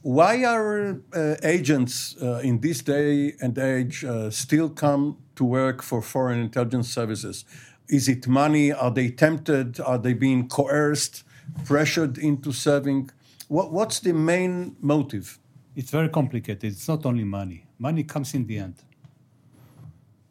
Why 0.02 0.46
are 0.46 1.02
uh, 1.14 1.36
agents 1.44 2.16
uh, 2.22 2.40
in 2.42 2.62
this 2.62 2.82
day 2.82 3.34
and 3.42 3.58
age 3.58 4.06
uh, 4.06 4.30
still 4.32 4.70
come 4.70 5.18
to 5.36 5.44
work 5.44 5.82
for 5.82 6.02
foreign 6.02 6.40
intelligence 6.40 6.88
services? 6.88 7.44
Is 7.90 8.08
it 8.08 8.26
money? 8.26 8.72
Are 8.72 8.90
they 8.90 9.10
tempted? 9.10 9.82
Are 9.82 9.98
they 9.98 10.14
being 10.14 10.48
coerced, 10.48 11.24
pressured 11.66 12.18
into 12.18 12.54
serving? 12.54 13.10
What, 13.50 13.74
what's 13.74 14.00
the 14.00 14.14
main 14.14 14.78
motive? 14.80 15.40
It's 15.76 15.92
very 15.92 16.10
complicated. 16.10 16.64
It's 16.64 16.88
not 16.88 17.06
only 17.06 17.26
money. 17.26 17.66
Money 17.78 18.04
comes 18.04 18.34
in 18.34 18.46
the 18.48 18.60
end. 18.60 18.76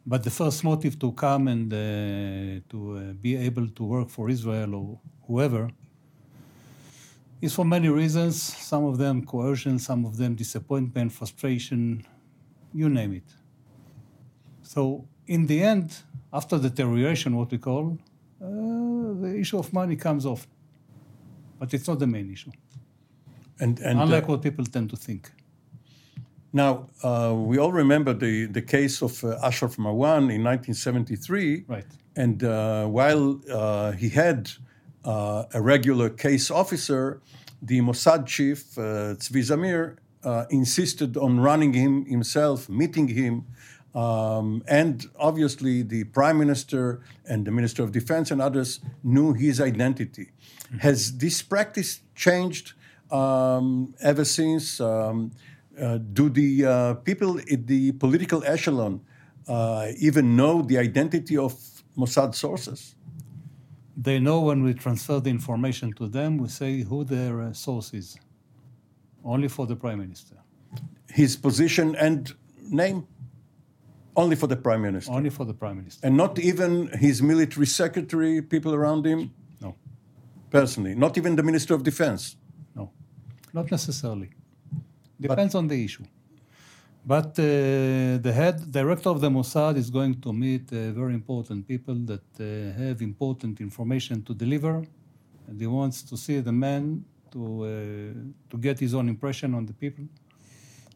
But 0.07 0.23
the 0.23 0.31
first 0.31 0.63
motive 0.63 0.97
to 0.99 1.11
come 1.11 1.49
and 1.49 1.71
uh, 1.71 1.77
to 2.71 2.77
uh, 2.97 3.13
be 3.13 3.35
able 3.35 3.67
to 3.67 3.83
work 3.83 4.09
for 4.09 4.29
Israel 4.29 4.73
or 4.73 4.99
whoever 5.27 5.69
is 7.41 7.53
for 7.53 7.65
many 7.65 7.89
reasons. 7.89 8.41
Some 8.41 8.85
of 8.85 8.97
them 8.97 9.25
coercion, 9.25 9.79
some 9.79 10.05
of 10.05 10.17
them 10.17 10.35
disappointment, 10.35 11.11
frustration, 11.11 12.05
you 12.73 12.89
name 12.89 13.13
it. 13.13 13.29
So, 14.63 15.07
in 15.27 15.47
the 15.47 15.63
end, 15.63 15.95
after 16.33 16.57
deterioration, 16.57 17.35
what 17.35 17.51
we 17.51 17.57
call, 17.57 17.97
uh, 18.41 18.45
the 18.45 19.35
issue 19.39 19.57
of 19.57 19.71
money 19.73 19.95
comes 19.95 20.25
off. 20.25 20.47
But 21.59 21.73
it's 21.73 21.87
not 21.87 21.99
the 21.99 22.07
main 22.07 22.31
issue, 22.31 22.51
And, 23.59 23.79
and 23.79 23.99
uh, 23.99 24.03
unlike 24.03 24.27
what 24.27 24.41
people 24.41 24.65
tend 24.65 24.89
to 24.91 24.95
think. 24.95 25.31
Now, 26.53 26.89
uh, 27.03 27.33
we 27.35 27.57
all 27.57 27.71
remember 27.71 28.13
the, 28.13 28.45
the 28.45 28.61
case 28.61 29.01
of 29.01 29.23
uh, 29.23 29.37
Ashraf 29.43 29.77
Marwan 29.77 30.31
in 30.33 30.43
1973. 30.43 31.65
Right. 31.67 31.85
And 32.15 32.43
uh, 32.43 32.85
while 32.87 33.39
uh, 33.51 33.91
he 33.91 34.09
had 34.09 34.49
uh, 34.49 34.66
a 35.07 35.61
regular 35.61 36.09
case 36.09 36.51
officer, 36.51 37.21
the 37.61 37.81
Mossad 37.81 38.25
chief, 38.25 38.77
uh, 38.77 39.15
Tzvi 39.15 39.41
Zamir, 39.41 39.97
uh, 40.23 40.45
insisted 40.49 41.17
on 41.17 41.39
running 41.39 41.73
him 41.73 42.05
himself, 42.05 42.69
meeting 42.69 43.07
him. 43.07 43.45
Um, 43.95 44.63
and 44.67 45.05
obviously, 45.17 45.81
the 45.81 46.03
prime 46.03 46.37
minister 46.37 47.01
and 47.25 47.45
the 47.45 47.51
minister 47.51 47.83
of 47.83 47.91
defense 47.91 48.29
and 48.29 48.41
others 48.41 48.79
knew 49.03 49.33
his 49.33 49.59
identity. 49.59 50.29
Has 50.79 51.17
this 51.17 51.41
practice 51.41 52.01
changed 52.13 52.73
um, 53.09 53.95
ever 54.01 54.25
since? 54.25 54.79
Um, 54.79 55.31
uh, 55.81 55.99
do 55.99 56.29
the 56.29 56.65
uh, 56.65 56.93
people 56.95 57.37
in 57.37 57.65
the 57.65 57.91
political 57.93 58.43
echelon 58.43 59.01
uh, 59.47 59.87
even 59.99 60.35
know 60.35 60.61
the 60.61 60.77
identity 60.77 61.37
of 61.37 61.53
Mossad 61.95 62.35
sources? 62.35 62.96
They 63.99 64.19
know 64.19 64.41
when 64.41 64.61
we 64.63 64.75
transfer 64.75 65.19
the 65.19 65.31
information 65.31 65.91
to 65.93 66.07
them, 66.07 66.37
we 66.37 66.49
say 66.49 66.81
who 66.83 67.03
their 67.03 67.41
uh, 67.41 67.53
source 67.53 67.93
is. 67.95 68.15
Only 69.25 69.47
for 69.47 69.65
the 69.65 69.75
prime 69.75 69.97
minister. 69.99 70.35
His 71.09 71.35
position 71.35 71.95
and 71.95 72.31
name? 72.69 73.07
Only 74.15 74.35
for 74.35 74.45
the 74.47 74.55
prime 74.55 74.83
minister. 74.83 75.11
Only 75.11 75.31
for 75.31 75.45
the 75.45 75.53
prime 75.53 75.77
minister. 75.77 76.05
And 76.05 76.15
not 76.15 76.37
even 76.37 76.87
his 76.89 77.21
military 77.21 77.65
secretary, 77.65 78.41
people 78.41 78.73
around 78.75 79.05
him, 79.05 79.31
No, 79.61 79.75
personally. 80.51 80.93
Not 80.95 81.17
even 81.17 81.35
the 81.35 81.43
minister 81.43 81.73
of 81.73 81.81
defense. 81.83 82.35
no, 82.75 82.91
not 83.53 83.71
necessarily. 83.71 84.29
Depends 85.19 85.55
on 85.55 85.67
the 85.67 85.83
issue. 85.83 86.03
But 87.07 87.39
uh, 87.39 87.43
the 88.27 88.33
head 88.35 88.69
director 88.69 89.07
of 89.07 89.21
the 89.21 89.29
Mossad 89.29 89.77
is 89.77 89.89
going 89.89 90.19
to 90.19 90.33
meet 90.33 90.65
uh, 90.73 90.91
very 90.91 91.13
important 91.13 91.65
people 91.65 91.95
that 92.11 92.27
uh, 92.37 92.77
have 92.81 93.01
important 93.01 93.61
information 93.61 94.21
to 94.23 94.33
deliver, 94.33 94.83
and 95.47 95.55
he 95.57 95.67
wants 95.67 96.03
to 96.03 96.17
see 96.17 96.41
the 96.41 96.51
man 96.51 97.05
to 97.31 97.41
uh, 97.63 98.49
to 98.51 98.57
get 98.57 98.77
his 98.85 98.93
own 98.93 99.07
impression 99.07 99.53
on 99.55 99.65
the 99.65 99.71
people, 99.83 100.03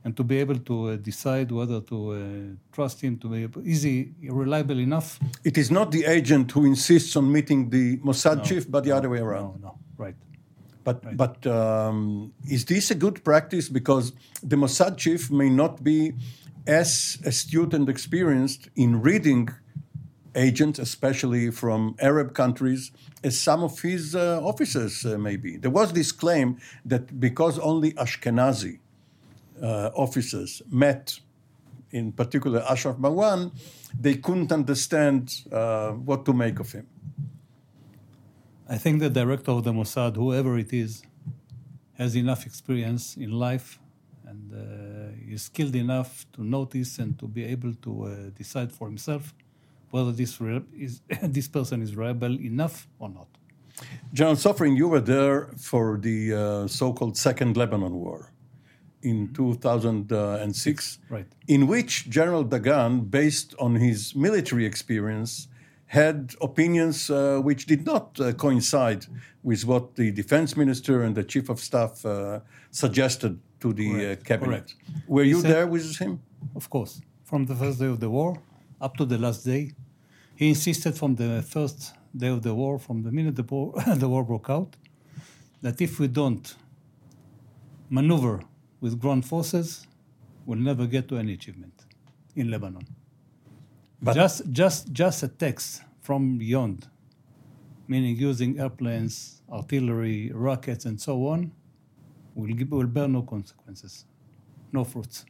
and 0.04 0.12
to 0.18 0.24
be 0.26 0.38
able 0.44 0.60
to 0.72 0.76
uh, 0.90 0.96
decide 0.98 1.50
whether 1.50 1.80
to 1.80 1.98
uh, 2.12 2.18
trust 2.76 3.00
him 3.00 3.18
to 3.18 3.28
be 3.30 3.48
is 3.64 3.84
he 3.84 4.12
reliable 4.44 4.80
enough. 4.80 5.18
It 5.46 5.58
is 5.58 5.72
not 5.72 5.92
the 5.92 6.04
agent 6.18 6.52
who 6.52 6.66
insists 6.66 7.16
on 7.16 7.32
meeting 7.32 7.70
the 7.70 7.86
Mossad 8.08 8.38
No, 8.40 8.44
chief, 8.44 8.70
but 8.70 8.84
the 8.84 8.92
other 8.92 9.10
way 9.10 9.20
around. 9.20 9.62
No, 9.62 9.68
no, 9.68 9.80
right. 9.98 10.16
But 10.84 11.18
but 11.18 11.46
um, 11.46 12.34
is 12.50 12.66
this 12.66 12.92
a 12.92 12.96
good 12.96 13.24
practice? 13.24 13.70
Because 13.70 14.14
the 14.42 14.56
Mossad 14.56 14.98
chief 14.98 15.30
may 15.32 15.50
not 15.50 15.84
be 15.84 16.14
as 16.68 17.18
astute 17.26 17.74
and 17.74 17.90
experienced 17.90 18.70
in 18.76 19.02
reading 19.02 19.50
agents, 20.36 20.80
especially 20.80 21.52
from 21.52 21.96
Arab 22.00 22.34
countries, 22.34 22.92
as 23.24 23.38
some 23.38 23.64
of 23.64 23.80
his 23.82 24.16
uh, 24.16 24.40
officers 24.44 25.06
uh, 25.06 25.18
may 25.18 25.36
be. 25.36 25.58
There 25.58 25.72
was 25.72 25.94
this 25.94 26.12
claim 26.12 26.58
that 26.86 27.20
because 27.20 27.60
only 27.60 27.92
Ashkenazi 27.94 28.80
uh, 29.62 29.92
officers 29.94 30.62
met, 30.72 31.20
in 31.92 32.12
particular 32.12 32.64
Ashraf 32.70 32.96
Marwan, 32.98 33.52
they 34.00 34.16
couldn't 34.16 34.52
understand 34.52 35.44
uh, 35.52 35.92
what 35.92 36.26
to 36.26 36.34
make 36.34 36.60
of 36.60 36.72
him. 36.72 36.88
I 38.72 38.78
think 38.78 39.02
the 39.02 39.10
director 39.10 39.52
of 39.52 39.66
the 39.66 39.74
Mossad, 39.74 40.16
whoever 40.16 40.58
it 40.58 40.72
is, 40.72 41.04
has 41.96 42.16
enough 42.16 42.46
experience 42.46 43.18
in 43.18 43.32
life 43.32 43.80
and 44.26 44.44
uh, 44.54 45.34
is 45.34 45.42
skilled 45.42 45.76
enough 45.76 46.26
to 46.32 46.42
notice 46.42 46.98
and 46.98 47.20
to 47.20 47.28
be 47.28 47.44
able 47.44 47.74
to 47.86 47.92
uh, 48.04 48.10
decide 48.34 48.72
for 48.72 48.88
himself 48.88 49.34
whether 49.90 50.14
this 50.14 50.40
is 50.86 51.02
this 51.38 51.50
person 51.50 51.82
is 51.82 51.98
reliable 51.98 52.36
enough 52.40 52.88
or 52.98 53.10
not. 53.10 53.28
General 54.14 54.38
Sofrin, 54.38 54.78
you 54.78 54.88
were 54.88 55.02
there 55.02 55.50
for 55.58 55.98
the 55.98 56.18
uh, 56.34 56.68
so-called 56.68 57.18
Second 57.18 57.58
Lebanon 57.58 57.96
War 57.96 58.32
in 59.02 59.34
2006, 59.34 61.00
Right. 61.10 61.26
in 61.48 61.68
which 61.68 62.10
General 62.10 62.46
Dagan, 62.46 63.10
based 63.12 63.54
on 63.60 63.76
his 63.76 64.16
military 64.16 64.66
experience, 64.66 65.50
had 65.92 66.34
opinions 66.40 67.10
uh, 67.10 67.40
which 67.48 67.66
did 67.66 67.86
not 67.86 68.18
uh, 68.20 68.32
coincide 68.46 69.06
with 69.44 69.66
what 69.66 69.96
the 69.96 70.10
defense 70.22 70.56
minister 70.56 71.04
and 71.04 71.14
the 71.16 71.24
chief 71.34 71.50
of 71.50 71.60
staff 71.60 72.06
uh, 72.06 72.40
suggested 72.84 73.34
to 73.60 73.74
the 73.74 73.90
uh, 73.90 73.98
Correct, 73.98 74.24
cabinet. 74.30 74.50
correct. 74.50 74.76
Were 75.16 75.26
you 75.34 75.42
said- 75.42 75.52
there 75.52 75.68
with 75.68 75.98
him? 75.98 76.14
Of 76.56 76.70
course, 76.70 77.02
from 77.26 77.46
the 77.46 77.56
first 77.56 77.78
day 77.80 77.88
of 77.88 78.00
the 78.00 78.10
war 78.10 78.32
up 78.80 78.96
to 79.00 79.06
the 79.06 79.18
last 79.18 79.44
day, 79.44 79.64
he 80.40 80.48
insisted 80.48 80.94
from 81.02 81.16
the 81.16 81.42
first 81.56 81.80
day 82.16 82.30
of 82.30 82.42
the 82.42 82.54
war, 82.62 82.80
from 82.80 83.04
the 83.04 83.12
minute 83.12 83.36
the 83.36 83.44
war, 83.44 83.74
the 84.04 84.08
war 84.08 84.24
broke 84.24 84.50
out, 84.50 84.72
that 85.62 85.82
if 85.82 86.00
we 86.00 86.08
don't 86.08 86.56
maneuver 87.90 88.40
with 88.80 88.98
ground 88.98 89.26
forces, 89.26 89.86
we'll 90.46 90.58
never 90.72 90.86
get 90.88 91.10
to 91.10 91.18
any 91.18 91.34
achievement 91.34 91.78
in 92.36 92.50
Lebanon. 92.50 92.88
But- 94.02 94.16
just, 94.16 94.52
just, 94.52 94.92
just 94.92 95.24
attacks 95.24 95.82
from 96.02 96.38
beyond, 96.38 96.88
meaning 97.88 98.16
using 98.18 98.60
airplanes, 98.60 99.42
artillery, 99.52 100.32
rockets, 100.34 100.86
and 100.86 101.00
so 101.00 101.28
on, 101.28 101.52
will, 102.36 102.54
give, 102.54 102.72
will 102.72 102.88
bear 102.88 103.08
no 103.08 103.22
consequences, 103.22 104.06
no 104.72 104.84
fruits. 104.84 105.26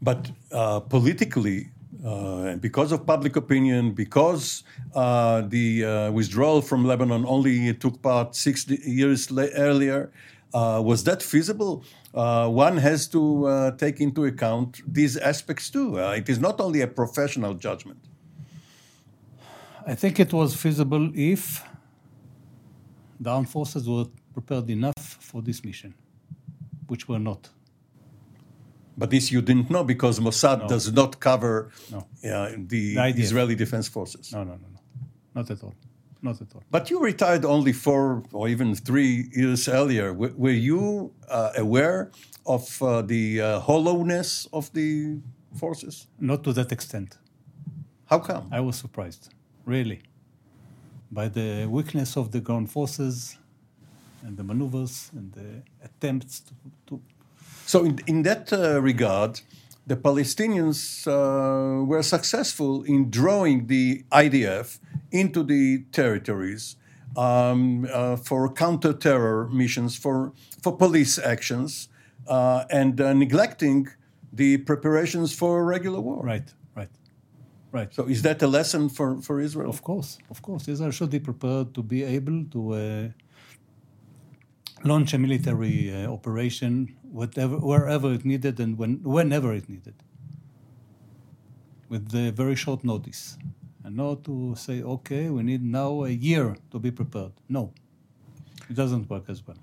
But 0.00 0.30
uh, 0.50 0.80
politically, 0.80 1.70
uh, 2.04 2.56
because 2.56 2.90
of 2.90 3.06
public 3.06 3.36
opinion, 3.36 3.92
because 3.92 4.64
uh, 4.94 5.42
the 5.42 5.84
uh, 5.84 6.10
withdrawal 6.10 6.60
from 6.60 6.84
Lebanon 6.84 7.24
only 7.26 7.72
took 7.74 8.02
part 8.02 8.34
six 8.34 8.66
years 8.68 9.30
earlier, 9.54 10.10
was 10.54 11.04
that 11.04 11.22
feasible? 11.22 11.84
Uh, 12.14 12.48
one 12.48 12.76
has 12.76 13.08
to 13.08 13.46
uh, 13.46 13.70
take 13.76 14.00
into 14.00 14.24
account 14.24 14.80
these 14.86 15.16
aspects 15.16 15.70
too. 15.70 15.98
Uh, 15.98 16.12
it 16.12 16.28
is 16.28 16.38
not 16.38 16.60
only 16.60 16.80
a 16.82 16.86
professional 16.86 17.54
judgment. 17.54 17.98
I 19.86 19.94
think 19.94 20.20
it 20.20 20.32
was 20.32 20.54
feasible 20.54 21.10
if 21.14 21.64
the 23.20 23.30
armed 23.30 23.48
forces 23.48 23.88
were 23.88 24.06
prepared 24.32 24.68
enough 24.70 25.02
for 25.20 25.42
this 25.42 25.64
mission, 25.64 25.94
which 26.86 27.08
were 27.08 27.18
not. 27.18 27.48
But 28.96 29.10
this 29.10 29.32
you 29.32 29.40
didn't 29.40 29.70
know 29.70 29.84
because 29.84 30.20
Mossad 30.20 30.60
No. 30.60 30.68
does 30.68 30.92
not 30.92 31.18
cover 31.18 31.70
No. 31.90 31.98
uh, 31.98 32.50
the, 32.58 32.94
The 32.94 33.22
Israeli 33.22 33.54
Defense 33.54 33.88
Forces. 33.88 34.32
No, 34.32 34.44
no, 34.44 34.52
no, 34.52 34.68
no. 34.74 34.80
Not 35.34 35.50
at 35.50 35.62
all. 35.64 35.74
Not 36.22 36.40
at 36.40 36.54
all. 36.54 36.62
But 36.70 36.88
you 36.90 37.00
retired 37.00 37.44
only 37.44 37.72
four 37.72 38.22
or 38.32 38.48
even 38.48 38.74
three 38.76 39.28
years 39.34 39.68
earlier. 39.68 40.12
W- 40.12 40.34
were 40.36 40.50
you 40.70 41.12
uh, 41.28 41.50
aware 41.56 42.10
of 42.46 42.80
uh, 42.80 43.02
the 43.02 43.40
uh, 43.40 43.60
hollowness 43.60 44.46
of 44.52 44.72
the 44.72 45.18
forces? 45.58 46.06
Not 46.20 46.44
to 46.44 46.52
that 46.52 46.70
extent. 46.70 47.18
How 48.06 48.20
come? 48.20 48.48
I 48.52 48.60
was 48.60 48.76
surprised, 48.76 49.30
really, 49.66 50.02
by 51.10 51.28
the 51.28 51.66
weakness 51.68 52.16
of 52.16 52.30
the 52.30 52.40
ground 52.40 52.70
forces 52.70 53.36
and 54.24 54.36
the 54.36 54.44
maneuvers 54.44 55.10
and 55.16 55.32
the 55.32 55.62
attempts 55.84 56.40
to. 56.40 56.54
to 56.86 57.00
So, 57.66 57.84
in, 57.84 57.98
in 58.06 58.22
that 58.22 58.52
uh, 58.52 58.80
regard, 58.80 59.40
the 59.86 59.96
Palestinians 59.96 61.06
uh, 61.06 61.84
were 61.84 62.02
successful 62.02 62.82
in 62.84 63.10
drawing 63.10 63.66
the 63.66 64.04
IDF 64.12 64.78
into 65.10 65.42
the 65.42 65.84
territories 65.92 66.76
um, 67.16 67.86
uh, 67.92 68.16
for 68.16 68.52
counter-terror 68.52 69.48
missions, 69.48 69.96
for 69.96 70.32
for 70.62 70.76
police 70.76 71.18
actions, 71.18 71.88
uh, 72.26 72.64
and 72.70 73.00
uh, 73.00 73.12
neglecting 73.12 73.88
the 74.32 74.58
preparations 74.58 75.34
for 75.34 75.64
regular 75.64 76.00
war. 76.00 76.24
right, 76.24 76.54
right, 76.74 76.88
right. 77.72 77.92
So, 77.92 78.06
is 78.06 78.22
that 78.22 78.40
a 78.42 78.46
lesson 78.46 78.88
for, 78.88 79.20
for 79.20 79.40
Israel? 79.40 79.68
Of 79.68 79.82
course, 79.82 80.18
of 80.30 80.40
course. 80.40 80.68
Israel 80.68 80.92
should 80.92 81.10
be 81.10 81.20
prepared 81.20 81.74
to 81.74 81.82
be 81.82 82.02
able 82.04 82.44
to 82.52 82.72
uh, 82.72 83.08
launch 84.84 85.12
a 85.12 85.18
military 85.18 85.92
uh, 85.94 86.10
operation 86.10 86.96
whatever, 87.12 87.56
wherever 87.56 88.12
it 88.12 88.24
needed 88.24 88.58
and 88.58 88.78
when, 88.78 89.02
whenever 89.02 89.52
it 89.54 89.68
needed, 89.68 89.94
with 91.88 92.10
the 92.10 92.32
very 92.32 92.56
short 92.56 92.84
notice. 92.84 93.36
And 93.84 93.96
not 93.96 94.24
to 94.24 94.54
say, 94.56 94.82
okay, 94.82 95.28
we 95.28 95.42
need 95.42 95.62
now 95.62 96.04
a 96.04 96.10
year 96.10 96.56
to 96.70 96.78
be 96.78 96.90
prepared. 96.90 97.32
No, 97.48 97.72
it 98.70 98.76
doesn't 98.76 99.10
work 99.10 99.24
as 99.28 99.46
well. 99.46 99.58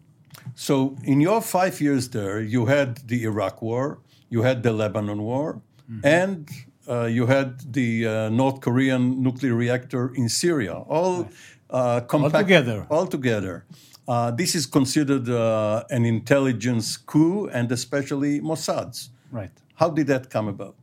So, 0.56 0.96
in 1.04 1.22
your 1.22 1.42
five 1.42 1.80
years 1.82 2.10
there, 2.10 2.42
you 2.42 2.66
had 2.66 2.98
the 3.08 3.24
Iraq 3.24 3.62
War, 3.62 4.00
you 4.30 4.44
had 4.44 4.64
the 4.64 4.72
Lebanon 4.72 5.22
War, 5.24 5.62
and 6.04 6.50
uh, 6.88 7.06
you 7.06 7.26
had 7.26 7.74
the 7.74 7.90
uh, 8.08 8.30
North 8.30 8.62
Korean 8.62 9.24
nuclear 9.24 9.56
reactor 9.56 10.14
in 10.16 10.30
Syria. 10.30 10.74
All 10.74 11.30
uh, 11.70 12.02
compact- 12.02 12.36
together. 12.44 12.86
All 12.90 13.08
together. 13.08 13.66
Uh, 14.10 14.32
this 14.32 14.56
is 14.56 14.66
considered 14.66 15.30
uh, 15.30 15.84
an 15.92 16.04
intelligence 16.04 16.98
coup, 16.98 17.48
and 17.50 17.72
especially 17.72 18.42
Mossad's. 18.42 19.12
Right. 19.32 19.52
How 19.76 19.92
did 19.92 20.08
that 20.08 20.32
come 20.32 20.48
about? 20.48 20.76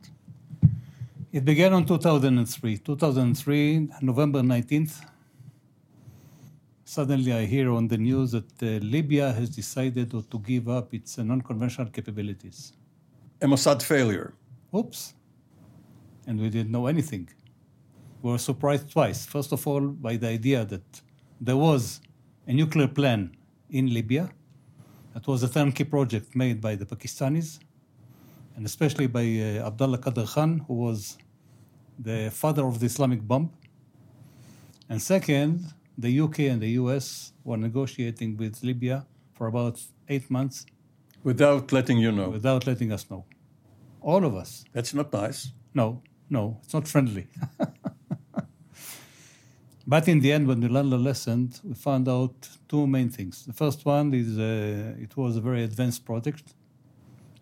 It 1.33 1.45
began 1.45 1.73
in 1.73 1.85
2003. 1.85 2.79
2003, 2.79 3.89
November 4.01 4.43
19th. 4.43 5.05
Suddenly, 6.85 7.33
I 7.33 7.47
hear 7.47 7.73
on 7.73 7.89
the 7.89 7.99
news 7.99 8.31
that 8.31 8.63
uh, 8.63 8.67
Libya 8.95 9.33
has 9.33 9.51
decided 9.51 10.13
to, 10.13 10.39
give 10.39 10.69
up 10.69 10.95
its 10.95 11.19
uh, 11.19 11.25
non 11.25 11.41
conventional 11.41 11.89
capabilities. 11.89 12.75
A 13.43 13.47
Mossad 13.47 13.83
failure. 13.83 14.35
Oops. 14.73 15.15
And 16.29 16.41
we 16.41 16.49
didn't 16.49 16.71
know 16.71 16.87
anything. 16.87 17.29
We 18.23 18.31
were 18.31 18.39
surprised 18.39 18.93
twice. 18.93 19.27
First 19.27 19.51
of 19.51 19.67
all, 19.67 19.81
by 19.81 20.17
the 20.17 20.29
idea 20.29 20.65
that 20.65 21.03
there 21.41 21.57
was 21.57 22.01
a 22.47 22.53
nuclear 22.53 22.89
plan 22.89 23.37
in 23.71 23.93
Libya. 23.93 24.31
That 25.15 25.27
was 25.27 25.43
a 25.43 25.49
turnkey 25.49 25.85
project 25.85 26.37
made 26.37 26.61
by 26.61 26.75
the 26.77 26.85
Pakistanis, 26.87 27.59
and 28.55 28.65
especially 28.67 29.07
by 29.07 29.23
uh, 29.25 29.67
Abdullah 29.67 29.99
Qadeer 29.99 30.29
Khan, 30.33 30.65
who 30.67 30.75
was 30.75 31.17
the 31.99 32.31
father 32.31 32.65
of 32.67 32.79
the 32.81 32.87
Islamic 32.87 33.27
bomb. 33.27 33.51
And 34.89 35.01
second, 35.03 35.73
the 35.99 36.21
UK 36.21 36.41
and 36.41 36.61
the 36.61 36.71
US 36.83 37.33
were 37.45 37.57
negotiating 37.57 38.37
with 38.37 38.63
Libya 38.63 39.07
for 39.35 39.47
about 39.47 39.81
eight 40.09 40.31
months 40.31 40.67
Without 41.25 41.73
letting 41.73 41.99
you 41.99 42.13
know. 42.13 42.29
without 42.31 42.67
letting 42.67 42.93
us 42.93 43.11
know. 43.11 43.25
All 44.01 44.25
of 44.25 44.37
us. 44.37 44.65
That's 44.73 44.95
not 44.95 45.13
nice. 45.13 45.51
No, 45.75 46.03
no, 46.31 46.59
it's 46.63 46.73
not 46.73 46.87
friendly. 46.87 47.27
but 49.87 50.09
in 50.09 50.21
the 50.21 50.33
end, 50.33 50.49
when 50.49 50.61
we 50.61 50.69
learned 50.69 50.93
the 50.93 50.99
lesson, 50.99 51.53
we 51.63 51.75
found 51.75 52.09
out 52.09 52.49
two 52.69 52.87
main 52.87 53.09
things. 53.09 53.47
The 53.47 53.53
first 53.53 53.85
one 53.85 54.13
is 54.15 54.39
uh, 54.39 54.95
it 55.01 55.17
was 55.17 55.37
a 55.37 55.41
very 55.41 55.63
advanced 55.63 56.05
project 56.05 56.55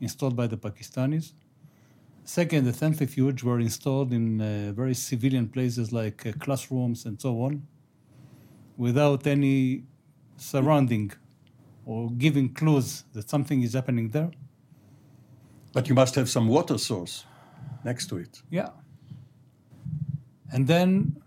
installed 0.00 0.36
by 0.36 0.46
the 0.46 0.56
Pakistanis. 0.56 1.32
Second, 2.24 2.64
the 2.64 2.72
centrifuge 2.72 3.42
were 3.42 3.60
installed 3.60 4.12
in 4.12 4.40
uh, 4.40 4.72
very 4.72 4.94
civilian 4.94 5.48
places 5.48 5.92
like 5.92 6.26
uh, 6.26 6.32
classrooms 6.38 7.06
and 7.06 7.20
so 7.20 7.42
on, 7.42 7.66
without 8.76 9.26
any 9.26 9.84
surrounding 10.36 11.12
or 11.86 12.10
giving 12.10 12.52
clues 12.52 13.04
that 13.12 13.28
something 13.28 13.62
is 13.62 13.74
happening 13.74 14.08
there. 14.10 14.30
But 15.72 15.88
you 15.88 15.94
must 15.94 16.14
have 16.14 16.28
some 16.28 16.48
water 16.48 16.78
source 16.78 17.24
next 17.84 18.06
to 18.08 18.16
it. 18.16 18.42
Yeah. 18.50 18.70
And 20.52 20.66
then 20.66 21.22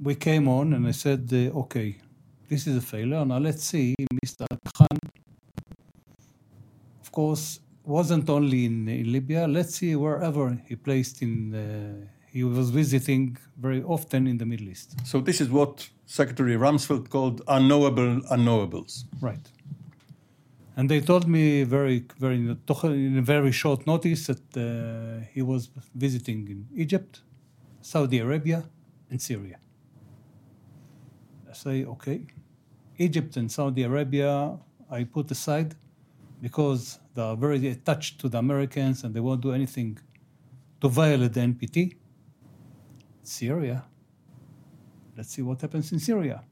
we 0.00 0.14
came 0.14 0.48
on 0.48 0.72
and 0.72 0.86
I 0.86 0.92
said, 0.92 1.28
uh, 1.32 1.58
okay, 1.60 1.96
this 2.48 2.66
is 2.66 2.76
a 2.76 2.80
failure. 2.80 3.24
Now 3.24 3.38
let's 3.38 3.64
see, 3.64 3.94
Mr. 4.24 4.46
Khan, 4.76 4.98
of 7.00 7.12
course, 7.12 7.60
wasn't 7.84 8.28
only 8.30 8.64
in, 8.64 8.88
in 8.88 9.12
Libya. 9.12 9.46
Let's 9.46 9.76
see 9.76 9.94
wherever 9.96 10.58
he 10.66 10.76
placed 10.76 11.22
in, 11.22 11.54
uh, 11.54 12.06
he 12.30 12.42
was 12.44 12.70
visiting 12.70 13.36
very 13.56 13.82
often 13.82 14.26
in 14.26 14.38
the 14.38 14.46
Middle 14.46 14.68
East. 14.68 14.94
So 15.04 15.20
this 15.20 15.40
is 15.40 15.48
what 15.50 15.88
Secretary 16.06 16.56
Rumsfeld 16.56 17.08
called 17.10 17.42
unknowable 17.48 18.20
unknowables. 18.30 19.04
Right. 19.20 19.46
And 20.76 20.90
they 20.90 21.00
told 21.00 21.28
me 21.28 21.62
very, 21.62 22.04
very 22.18 22.36
in 22.36 23.18
a 23.18 23.22
very 23.22 23.52
short 23.52 23.86
notice 23.86 24.26
that 24.26 24.56
uh, 24.56 25.24
he 25.32 25.40
was 25.40 25.70
visiting 25.94 26.48
in 26.48 26.66
Egypt, 26.74 27.20
Saudi 27.80 28.18
Arabia, 28.18 28.64
and 29.08 29.22
Syria. 29.22 29.58
Say, 31.54 31.84
okay, 31.84 32.26
Egypt 32.98 33.36
and 33.36 33.50
Saudi 33.50 33.82
Arabia, 33.84 34.58
I 34.90 35.04
put 35.04 35.30
aside 35.30 35.74
because 36.40 36.98
they 37.14 37.22
are 37.22 37.36
very 37.36 37.66
attached 37.68 38.20
to 38.20 38.28
the 38.28 38.38
Americans 38.38 39.04
and 39.04 39.14
they 39.14 39.20
won't 39.20 39.40
do 39.40 39.52
anything 39.52 39.98
to 40.80 40.88
violate 40.88 41.32
the 41.32 41.40
NPT. 41.40 41.96
Syria, 43.22 43.84
let's 45.16 45.30
see 45.30 45.42
what 45.42 45.60
happens 45.60 45.92
in 45.92 45.98
Syria. 45.98 46.42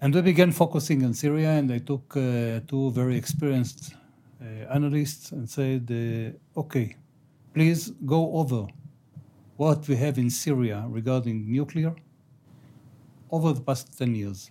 And 0.00 0.14
we 0.14 0.20
began 0.20 0.52
focusing 0.52 1.04
on 1.04 1.14
Syria, 1.14 1.50
and 1.50 1.72
I 1.72 1.78
took 1.78 2.16
uh, 2.16 2.60
two 2.66 2.90
very 2.90 3.16
experienced 3.16 3.94
uh, 4.40 4.44
analysts 4.72 5.32
and 5.32 5.48
said, 5.48 5.88
uh, 5.90 6.60
okay, 6.60 6.96
please 7.54 7.90
go 8.04 8.32
over 8.34 8.66
what 9.56 9.88
we 9.88 9.96
have 9.96 10.18
in 10.18 10.28
Syria 10.28 10.84
regarding 10.88 11.50
nuclear 11.50 11.94
over 13.30 13.52
the 13.52 13.60
past 13.60 13.96
10 13.98 14.14
years. 14.14 14.50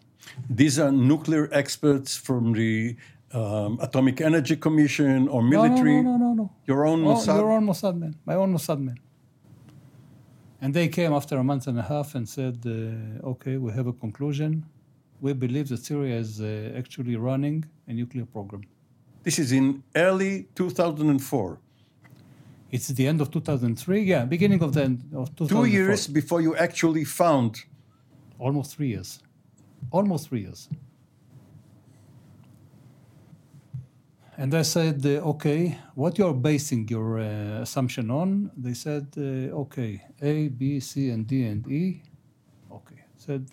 These 0.50 0.80
are 0.80 0.92
nuclear 0.92 1.50
experts 1.52 2.16
from 2.18 2.54
the 2.54 2.96
um, 3.32 3.78
Atomic 3.82 4.22
Energy 4.22 4.56
Commission 4.56 5.28
or 5.28 5.42
military. 5.44 6.02
No, 6.02 6.12
no, 6.12 6.18
no, 6.18 6.34
no. 6.34 6.34
no. 6.44 6.52
Your 6.66 6.86
own 6.86 7.04
Oh, 7.06 7.16
Mossad? 7.16 7.38
your 7.38 7.52
own 7.52 7.66
Mossad 7.66 7.98
man, 7.98 8.16
my 8.26 8.36
own 8.36 8.54
Mossad 8.54 8.80
man. 8.80 8.98
And 10.62 10.74
they 10.74 10.88
came 10.88 11.14
after 11.14 11.38
a 11.38 11.44
month 11.44 11.68
and 11.68 11.78
a 11.78 11.84
half 11.84 12.16
and 12.16 12.28
said, 12.28 12.58
uh, 12.66 13.28
okay, 13.32 13.58
we 13.58 13.72
have 13.74 13.88
a 13.88 13.94
conclusion. 13.94 14.66
We 15.22 15.34
believe 15.34 15.68
that 15.70 15.84
Syria 15.86 16.18
is 16.18 16.42
uh, 16.42 16.74
actually 16.78 17.16
running 17.18 17.66
a 17.88 17.94
nuclear 17.94 18.26
program. 18.26 18.64
This 19.24 19.38
is 19.40 19.52
in 19.52 19.84
early 19.96 20.48
2004. 20.56 21.60
It's 22.72 22.88
the 22.88 23.08
end 23.08 23.22
of 23.22 23.32
2003, 23.32 24.02
yeah, 24.02 24.26
beginning 24.26 24.62
of 24.64 24.74
the 24.74 24.84
end 24.84 25.00
of 25.14 25.36
2004. 25.36 25.48
Two 25.48 25.66
years 25.72 26.08
before 26.08 26.42
you 26.42 26.56
actually 26.56 27.04
found. 27.04 27.64
Almost 28.40 28.76
three 28.76 28.90
years. 28.90 29.20
Almost 29.92 30.30
three 30.30 30.42
years. 30.42 30.70
And 34.38 34.54
I 34.54 34.64
said, 34.64 35.06
uh, 35.06 35.30
okay, 35.32 35.78
what 35.94 36.18
you're 36.18 36.34
basing 36.34 36.90
your 36.90 37.20
uh, 37.20 37.62
assumption 37.62 38.12
on? 38.12 38.52
They 38.58 38.74
said, 38.74 39.08
uh, 39.18 39.62
okay, 39.64 40.04
A, 40.22 40.50
B, 40.50 40.82
C, 40.82 41.10
and 41.10 41.26
D, 41.26 41.46
and 41.46 41.66
E. 41.72 42.04
Okay. 42.70 43.06
Said, 43.16 43.50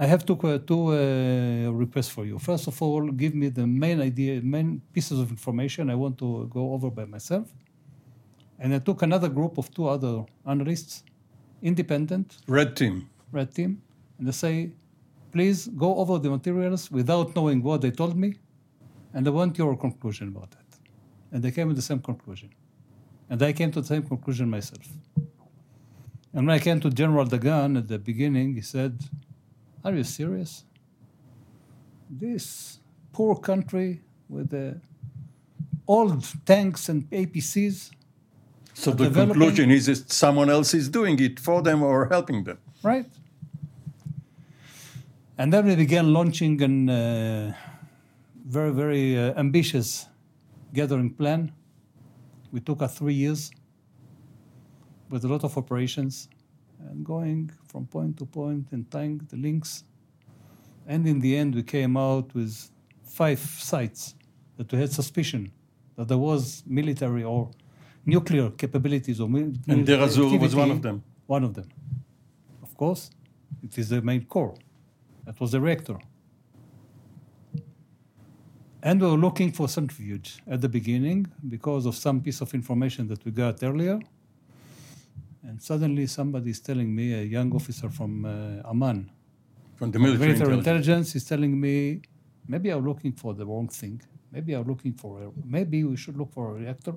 I 0.00 0.06
have 0.06 0.26
two, 0.26 0.34
que- 0.36 0.58
two 0.58 0.88
uh, 0.88 1.70
requests 1.70 2.08
for 2.08 2.24
you. 2.24 2.40
First 2.40 2.66
of 2.66 2.82
all, 2.82 3.08
give 3.12 3.36
me 3.36 3.48
the 3.50 3.66
main 3.68 4.00
idea, 4.00 4.40
main 4.42 4.82
pieces 4.92 5.20
of 5.20 5.30
information 5.30 5.90
I 5.90 5.94
want 5.94 6.18
to 6.18 6.48
go 6.52 6.72
over 6.72 6.90
by 6.90 7.04
myself. 7.04 7.46
And 8.58 8.74
I 8.74 8.80
took 8.80 9.02
another 9.02 9.28
group 9.28 9.58
of 9.58 9.72
two 9.72 9.86
other 9.86 10.24
analysts, 10.44 11.04
independent, 11.62 12.38
Red 12.46 12.76
Team. 12.76 13.08
red 13.32 13.54
team, 13.54 13.82
and 14.18 14.26
they 14.26 14.32
say, 14.32 14.72
please 15.32 15.68
go 15.68 15.96
over 15.96 16.18
the 16.18 16.30
materials 16.30 16.90
without 16.90 17.34
knowing 17.36 17.62
what 17.62 17.80
they 17.82 17.90
told 17.90 18.16
me, 18.16 18.34
and 19.12 19.26
I 19.26 19.30
want 19.30 19.58
your 19.58 19.76
conclusion 19.76 20.28
about 20.28 20.52
it. 20.52 20.78
And 21.32 21.42
they 21.42 21.50
came 21.50 21.68
to 21.68 21.74
the 21.74 21.82
same 21.82 22.00
conclusion. 22.00 22.50
And 23.30 23.42
I 23.42 23.52
came 23.52 23.70
to 23.72 23.80
the 23.80 23.86
same 23.86 24.02
conclusion 24.02 24.48
myself. 24.48 24.86
And 26.32 26.46
when 26.46 26.50
I 26.50 26.58
came 26.58 26.80
to 26.80 26.90
General 26.90 27.26
Dagan 27.26 27.76
at 27.76 27.88
the 27.88 27.98
beginning, 27.98 28.54
he 28.54 28.62
said, 28.62 28.98
Are 29.84 29.94
you 29.94 30.04
serious? 30.04 30.64
This 32.10 32.80
poor 33.12 33.34
country 33.36 34.00
with 34.28 34.50
the 34.50 34.80
old 35.86 36.26
tanks 36.46 36.88
and 36.88 37.08
APCs, 37.10 37.90
So 38.78 38.92
the 38.92 39.10
conclusion 39.10 39.72
is 39.72 39.86
that 39.86 40.08
someone 40.12 40.48
else 40.48 40.72
is 40.72 40.88
doing 40.88 41.18
it 41.18 41.40
for 41.40 41.62
them 41.62 41.82
or 41.82 42.06
helping 42.06 42.44
them. 42.44 42.58
right? 42.84 43.06
And 45.36 45.52
then 45.52 45.66
we 45.66 45.74
began 45.74 46.12
launching 46.12 46.62
an 46.62 46.88
uh, 46.88 47.54
very, 48.46 48.70
very 48.72 49.18
uh, 49.18 49.34
ambitious 49.36 50.06
gathering 50.72 51.10
plan. 51.10 51.50
We 52.52 52.60
took 52.60 52.80
us 52.80 52.96
three 52.98 53.14
years 53.14 53.50
with 55.10 55.24
a 55.24 55.28
lot 55.28 55.42
of 55.42 55.58
operations 55.58 56.28
and 56.88 57.04
going 57.04 57.50
from 57.66 57.86
point 57.86 58.16
to 58.18 58.26
point 58.26 58.68
and 58.70 58.88
tying 58.92 59.18
the 59.28 59.36
links. 59.36 59.82
And 60.86 61.06
in 61.08 61.18
the 61.18 61.36
end, 61.36 61.56
we 61.56 61.64
came 61.64 61.96
out 61.96 62.32
with 62.32 62.70
five 63.02 63.40
sites 63.40 64.14
that 64.56 64.70
we 64.70 64.78
had 64.78 64.92
suspicion 64.92 65.50
that 65.96 66.06
there 66.06 66.18
was 66.18 66.62
military 66.64 67.24
or 67.24 67.50
nuclear 68.14 68.50
capabilities 68.62 69.20
or 69.20 69.28
And 69.72 69.86
Azur 70.06 70.40
was 70.40 70.54
one 70.64 70.70
of 70.76 70.80
them. 70.86 70.96
One 71.26 71.44
of 71.48 71.52
them. 71.54 71.68
Of 72.66 72.72
course, 72.82 73.10
it 73.66 73.76
is 73.80 73.86
the 73.90 74.00
main 74.10 74.24
core. 74.24 74.54
That 75.26 75.38
was 75.40 75.50
the 75.52 75.60
reactor. 75.60 75.98
And 78.82 79.00
we 79.02 79.06
were 79.12 79.22
looking 79.26 79.50
for 79.52 79.68
centrifuge 79.68 80.28
at 80.54 80.60
the 80.64 80.68
beginning 80.78 81.26
because 81.54 81.84
of 81.90 81.94
some 82.06 82.20
piece 82.26 82.40
of 82.44 82.48
information 82.54 83.02
that 83.08 83.20
we 83.24 83.30
got 83.44 83.62
earlier. 83.62 83.98
And 85.42 85.60
suddenly 85.60 86.06
somebody 86.06 86.50
is 86.50 86.60
telling 86.60 86.94
me, 86.94 87.06
a 87.14 87.22
young 87.36 87.50
officer 87.58 87.88
from 87.98 88.24
uh, 88.24 88.70
Aman, 88.72 89.10
From 89.76 89.90
the 89.90 89.98
military, 89.98 90.28
military 90.28 90.54
intelligence. 90.58 90.66
intelligence, 90.66 91.16
is 91.16 91.24
telling 91.32 91.54
me, 91.66 92.02
maybe 92.46 92.70
I'm 92.70 92.84
looking 92.90 93.12
for 93.12 93.34
the 93.34 93.44
wrong 93.50 93.68
thing. 93.68 94.00
Maybe 94.34 94.52
I'm 94.56 94.66
looking 94.72 94.94
for, 95.02 95.12
a, 95.24 95.30
maybe 95.44 95.84
we 95.84 95.96
should 95.96 96.16
look 96.16 96.32
for 96.32 96.44
a 96.52 96.54
reactor. 96.60 96.94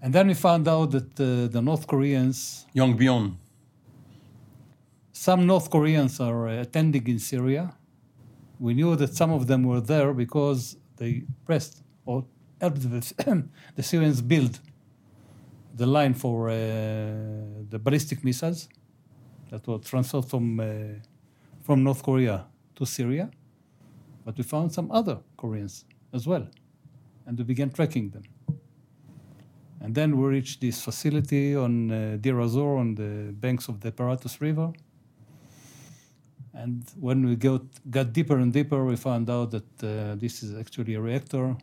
And 0.00 0.12
then 0.14 0.28
we 0.28 0.34
found 0.34 0.68
out 0.68 0.92
that 0.92 1.20
uh, 1.20 1.48
the 1.48 1.60
North 1.60 1.86
Koreans 1.86 2.66
Yongbyon. 2.74 3.34
some 5.12 5.46
North 5.46 5.68
Koreans 5.70 6.20
are 6.20 6.48
uh, 6.48 6.62
attending 6.62 7.06
in 7.08 7.18
Syria, 7.18 7.74
We 8.60 8.74
knew 8.74 8.96
that 8.96 9.14
some 9.14 9.32
of 9.32 9.46
them 9.46 9.62
were 9.64 9.80
there 9.80 10.12
because 10.12 10.76
they 10.96 11.22
pressed 11.44 11.82
or 12.04 12.24
helped 12.60 12.82
the, 12.82 13.48
the 13.76 13.82
Syrians 13.82 14.20
build 14.20 14.58
the 15.74 15.86
line 15.86 16.14
for 16.14 16.48
uh, 16.48 16.54
the 17.68 17.78
ballistic 17.80 18.24
missiles 18.24 18.68
that 19.50 19.66
were 19.66 19.78
transferred 19.78 20.24
from, 20.24 20.58
uh, 20.60 20.64
from 21.62 21.84
North 21.84 22.02
Korea 22.02 22.46
to 22.76 22.84
Syria. 22.84 23.30
But 24.24 24.36
we 24.36 24.44
found 24.44 24.72
some 24.72 24.90
other 24.90 25.18
Koreans 25.36 25.84
as 26.12 26.26
well, 26.26 26.48
and 27.26 27.38
we 27.38 27.44
began 27.44 27.70
tracking 27.70 28.10
them. 28.10 28.24
And 29.80 29.94
then 29.94 30.16
we 30.16 30.26
reached 30.28 30.60
this 30.60 30.82
facility 30.82 31.54
on 31.54 31.90
uh, 31.90 32.16
Deir 32.20 32.40
Azor 32.40 32.76
on 32.78 32.94
the 32.94 33.32
banks 33.32 33.68
of 33.68 33.80
the 33.80 33.88
Euphrates 33.88 34.40
River. 34.40 34.72
And 36.52 36.84
when 36.98 37.24
we 37.24 37.36
got, 37.36 37.62
got 37.88 38.12
deeper 38.12 38.38
and 38.38 38.52
deeper, 38.52 38.84
we 38.84 38.96
found 38.96 39.30
out 39.30 39.52
that 39.52 39.84
uh, 39.84 40.16
this 40.16 40.42
is 40.42 40.58
actually 40.58 40.94
a 40.94 41.00
reactor. 41.00 41.56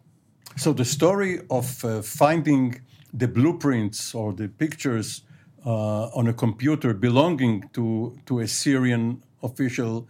So 0.55 0.71
the 0.71 0.85
story 0.85 1.41
of 1.49 1.83
uh, 1.83 2.01
finding 2.01 2.81
the 3.13 3.27
blueprints 3.27 4.15
or 4.15 4.31
the 4.31 4.47
pictures 4.47 5.23
uh, 5.65 6.07
on 6.15 6.27
a 6.27 6.33
computer 6.33 6.93
belonging 6.93 7.69
to, 7.73 8.17
to 8.25 8.39
a 8.39 8.47
Syrian 8.47 9.21
official, 9.43 10.07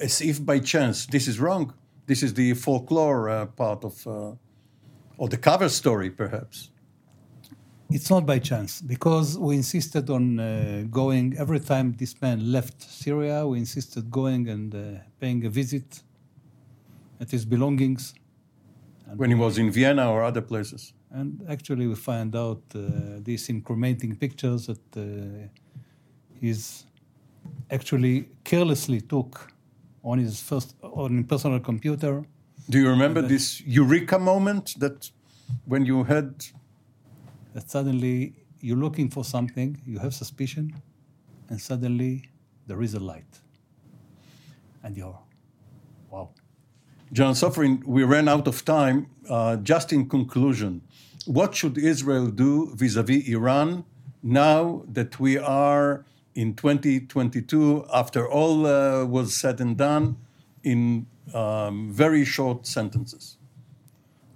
as 0.00 0.20
if 0.20 0.44
by 0.44 0.60
chance, 0.60 1.06
this 1.06 1.26
is 1.26 1.40
wrong. 1.40 1.74
This 2.06 2.22
is 2.22 2.34
the 2.34 2.54
folklore 2.54 3.28
uh, 3.28 3.46
part 3.46 3.84
of, 3.84 4.06
uh, 4.06 4.32
or 5.16 5.28
the 5.28 5.36
cover 5.36 5.68
story, 5.68 6.10
perhaps. 6.10 6.70
It's 7.90 8.10
not 8.10 8.26
by 8.26 8.38
chance 8.38 8.82
because 8.82 9.38
we 9.38 9.56
insisted 9.56 10.10
on 10.10 10.38
uh, 10.38 10.84
going 10.90 11.34
every 11.38 11.58
time 11.58 11.94
this 11.96 12.20
man 12.20 12.52
left 12.52 12.82
Syria. 12.82 13.46
We 13.46 13.58
insisted 13.58 14.10
going 14.10 14.48
and 14.50 14.74
uh, 14.74 14.78
paying 15.18 15.46
a 15.46 15.48
visit 15.48 16.02
at 17.18 17.30
his 17.30 17.46
belongings. 17.46 18.12
When 19.16 19.30
he 19.30 19.36
was 19.36 19.56
in 19.56 19.70
Vienna 19.70 20.10
or 20.10 20.22
other 20.22 20.42
places. 20.42 20.92
And 21.10 21.42
actually, 21.48 21.86
we 21.86 21.94
find 21.94 22.36
out 22.36 22.62
uh, 22.74 22.80
these 23.22 23.48
incriminating 23.48 24.16
pictures 24.16 24.66
that 24.66 24.86
uh, 24.94 25.48
he's 26.38 26.84
actually 27.70 28.28
carelessly 28.44 29.00
took 29.00 29.50
on 30.04 30.18
his 30.18 30.42
first 30.42 30.74
on 30.82 31.24
personal 31.24 31.60
computer. 31.60 32.22
Do 32.68 32.78
you 32.78 32.90
remember 32.90 33.22
this 33.22 33.62
eureka 33.62 34.18
moment 34.18 34.74
that 34.78 35.10
when 35.64 35.86
you 35.86 36.04
had 36.04 36.44
that 37.58 37.68
suddenly 37.68 38.34
you're 38.60 38.76
looking 38.76 39.10
for 39.10 39.24
something, 39.24 39.82
you 39.84 39.98
have 39.98 40.14
suspicion, 40.14 40.80
and 41.48 41.60
suddenly 41.60 42.30
there 42.68 42.82
is 42.82 42.94
a 42.94 43.00
light. 43.00 43.40
And 44.84 44.96
you're, 44.96 45.18
wow. 46.08 46.30
John 47.12 47.34
Sofrin, 47.34 47.84
we 47.84 48.04
ran 48.04 48.28
out 48.28 48.46
of 48.46 48.64
time. 48.64 49.08
Uh, 49.28 49.56
just 49.56 49.92
in 49.92 50.08
conclusion, 50.08 50.82
what 51.26 51.56
should 51.56 51.76
Israel 51.78 52.28
do 52.28 52.72
vis 52.76 52.94
a 52.94 53.02
vis 53.02 53.28
Iran 53.28 53.84
now 54.22 54.84
that 54.86 55.18
we 55.18 55.36
are 55.36 56.04
in 56.36 56.54
2022, 56.54 57.86
after 57.92 58.28
all 58.28 58.66
uh, 58.66 59.04
was 59.04 59.34
said 59.34 59.60
and 59.60 59.76
done, 59.76 60.16
in 60.62 61.06
um, 61.34 61.92
very 61.92 62.24
short 62.24 62.68
sentences? 62.68 63.37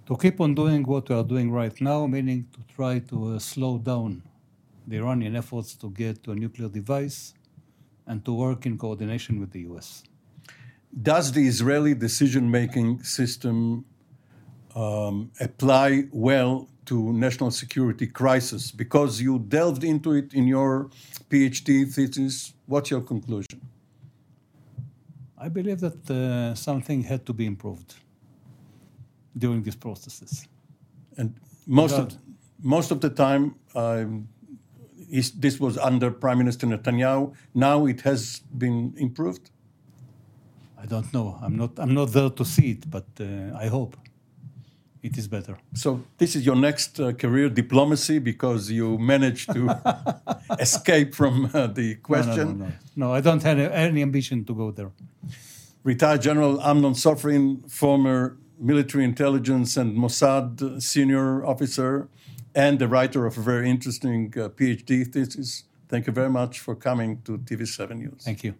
To 0.07 0.17
keep 0.17 0.41
on 0.41 0.53
doing 0.53 0.83
what 0.83 1.07
we 1.07 1.15
are 1.15 1.23
doing 1.23 1.49
right 1.49 1.79
now, 1.79 2.05
meaning 2.07 2.45
to 2.51 2.59
try 2.75 2.99
to 2.99 3.35
uh, 3.35 3.39
slow 3.39 3.77
down 3.77 4.21
the 4.85 4.97
Iranian 4.97 5.33
efforts 5.37 5.75
to 5.75 5.89
get 5.91 6.21
to 6.23 6.33
a 6.33 6.35
nuclear 6.35 6.67
device 6.67 7.33
and 8.05 8.25
to 8.25 8.33
work 8.33 8.65
in 8.65 8.77
coordination 8.77 9.39
with 9.39 9.51
the 9.51 9.61
US. 9.71 10.03
Does 11.01 11.31
the 11.31 11.47
Israeli 11.47 11.93
decision 11.95 12.51
making 12.51 13.03
system 13.03 13.85
um, 14.75 15.31
apply 15.39 16.03
well 16.11 16.67
to 16.87 17.13
national 17.13 17.51
security 17.51 18.05
crisis? 18.05 18.71
Because 18.71 19.21
you 19.21 19.39
delved 19.39 19.85
into 19.85 20.11
it 20.11 20.33
in 20.33 20.47
your 20.47 20.89
PhD 21.29 21.89
thesis. 21.89 22.53
What's 22.65 22.91
your 22.91 23.01
conclusion? 23.01 23.61
I 25.37 25.47
believe 25.47 25.79
that 25.79 26.11
uh, 26.11 26.55
something 26.55 27.03
had 27.03 27.25
to 27.25 27.31
be 27.31 27.45
improved 27.45 27.95
during 29.37 29.63
these 29.63 29.75
processes. 29.75 30.47
And 31.17 31.35
most 31.65 31.95
of 31.97 32.17
most 32.61 32.91
of 32.91 33.01
the 33.01 33.09
time, 33.09 33.55
um, 33.75 34.27
this 35.35 35.59
was 35.59 35.77
under 35.77 36.11
Prime 36.11 36.37
Minister 36.37 36.65
Netanyahu. 36.67 37.33
Now 37.53 37.85
it 37.85 38.01
has 38.01 38.41
been 38.57 38.93
improved. 38.97 39.51
I 40.81 40.85
don't 40.85 41.13
know. 41.13 41.37
I'm 41.41 41.55
not. 41.55 41.71
I'm 41.77 41.93
not 41.93 42.11
there 42.11 42.29
to 42.29 42.45
see 42.45 42.71
it, 42.71 42.89
but 42.89 43.05
uh, 43.19 43.55
I 43.57 43.67
hope 43.67 43.95
it 45.01 45.17
is 45.17 45.27
better. 45.27 45.57
So 45.73 46.03
this 46.17 46.35
is 46.35 46.45
your 46.45 46.55
next 46.55 46.99
uh, 46.99 47.13
career, 47.13 47.49
diplomacy, 47.49 48.19
because 48.19 48.71
you 48.71 48.97
managed 48.97 49.53
to 49.53 49.61
escape 50.59 51.13
from 51.15 51.49
uh, 51.53 51.67
the 51.67 51.95
question. 51.95 52.35
No, 52.37 52.43
no, 52.43 52.51
no, 52.53 52.65
no, 52.65 53.07
no. 53.07 53.13
I 53.13 53.21
don't 53.21 53.43
have 53.43 53.59
any 53.59 54.01
ambition 54.01 54.45
to 54.45 54.53
go 54.53 54.71
there. 54.71 54.91
Retired 55.83 56.21
General 56.21 56.61
Amnon 56.61 56.93
Sofrin, 56.93 57.69
former 57.69 58.37
military 58.59 59.03
intelligence 59.03 59.77
and 59.77 59.97
Mossad 59.97 60.81
senior 60.81 61.45
officer, 61.45 62.09
and 62.55 62.79
the 62.79 62.87
writer 62.87 63.25
of 63.25 63.37
a 63.37 63.41
very 63.41 63.69
interesting 63.69 64.33
uh, 64.37 64.49
PhD 64.49 65.07
thesis. 65.07 65.63
Thank 65.89 66.07
you 66.07 66.13
very 66.13 66.29
much 66.29 66.59
for 66.59 66.75
coming 66.75 67.21
to 67.23 67.37
TV7 67.37 67.97
News. 67.97 68.23
Thank 68.23 68.43
you. 68.43 68.55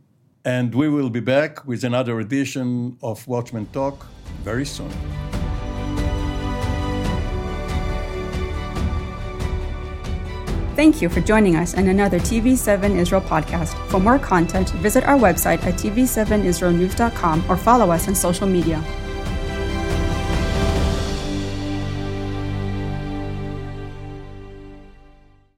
And 0.46 0.76
we 0.76 0.90
will 0.90 1.10
be 1.10 1.22
back 1.22 1.66
with 1.66 1.84
another 1.84 2.20
edition 2.20 2.98
of 3.02 3.26
Watchman 3.28 3.68
Talk 3.68 4.06
very 4.44 4.66
soon. 4.66 4.92
Thank 10.76 11.04
you 11.04 11.10
for 11.10 11.22
joining 11.22 11.56
us 11.56 11.76
in 11.76 11.88
another 11.88 12.20
TV7 12.20 12.98
Israel 12.98 13.22
podcast. 13.22 13.74
For 13.90 14.00
more 14.00 14.18
content, 14.18 14.72
visit 14.82 15.04
our 15.04 15.18
website 15.18 15.64
at 15.64 15.76
tv7israelnews.com 15.76 17.46
or 17.48 17.56
follow 17.56 17.92
us 17.92 18.08
on 18.08 18.16
social 18.16 18.48
media. 18.48 18.84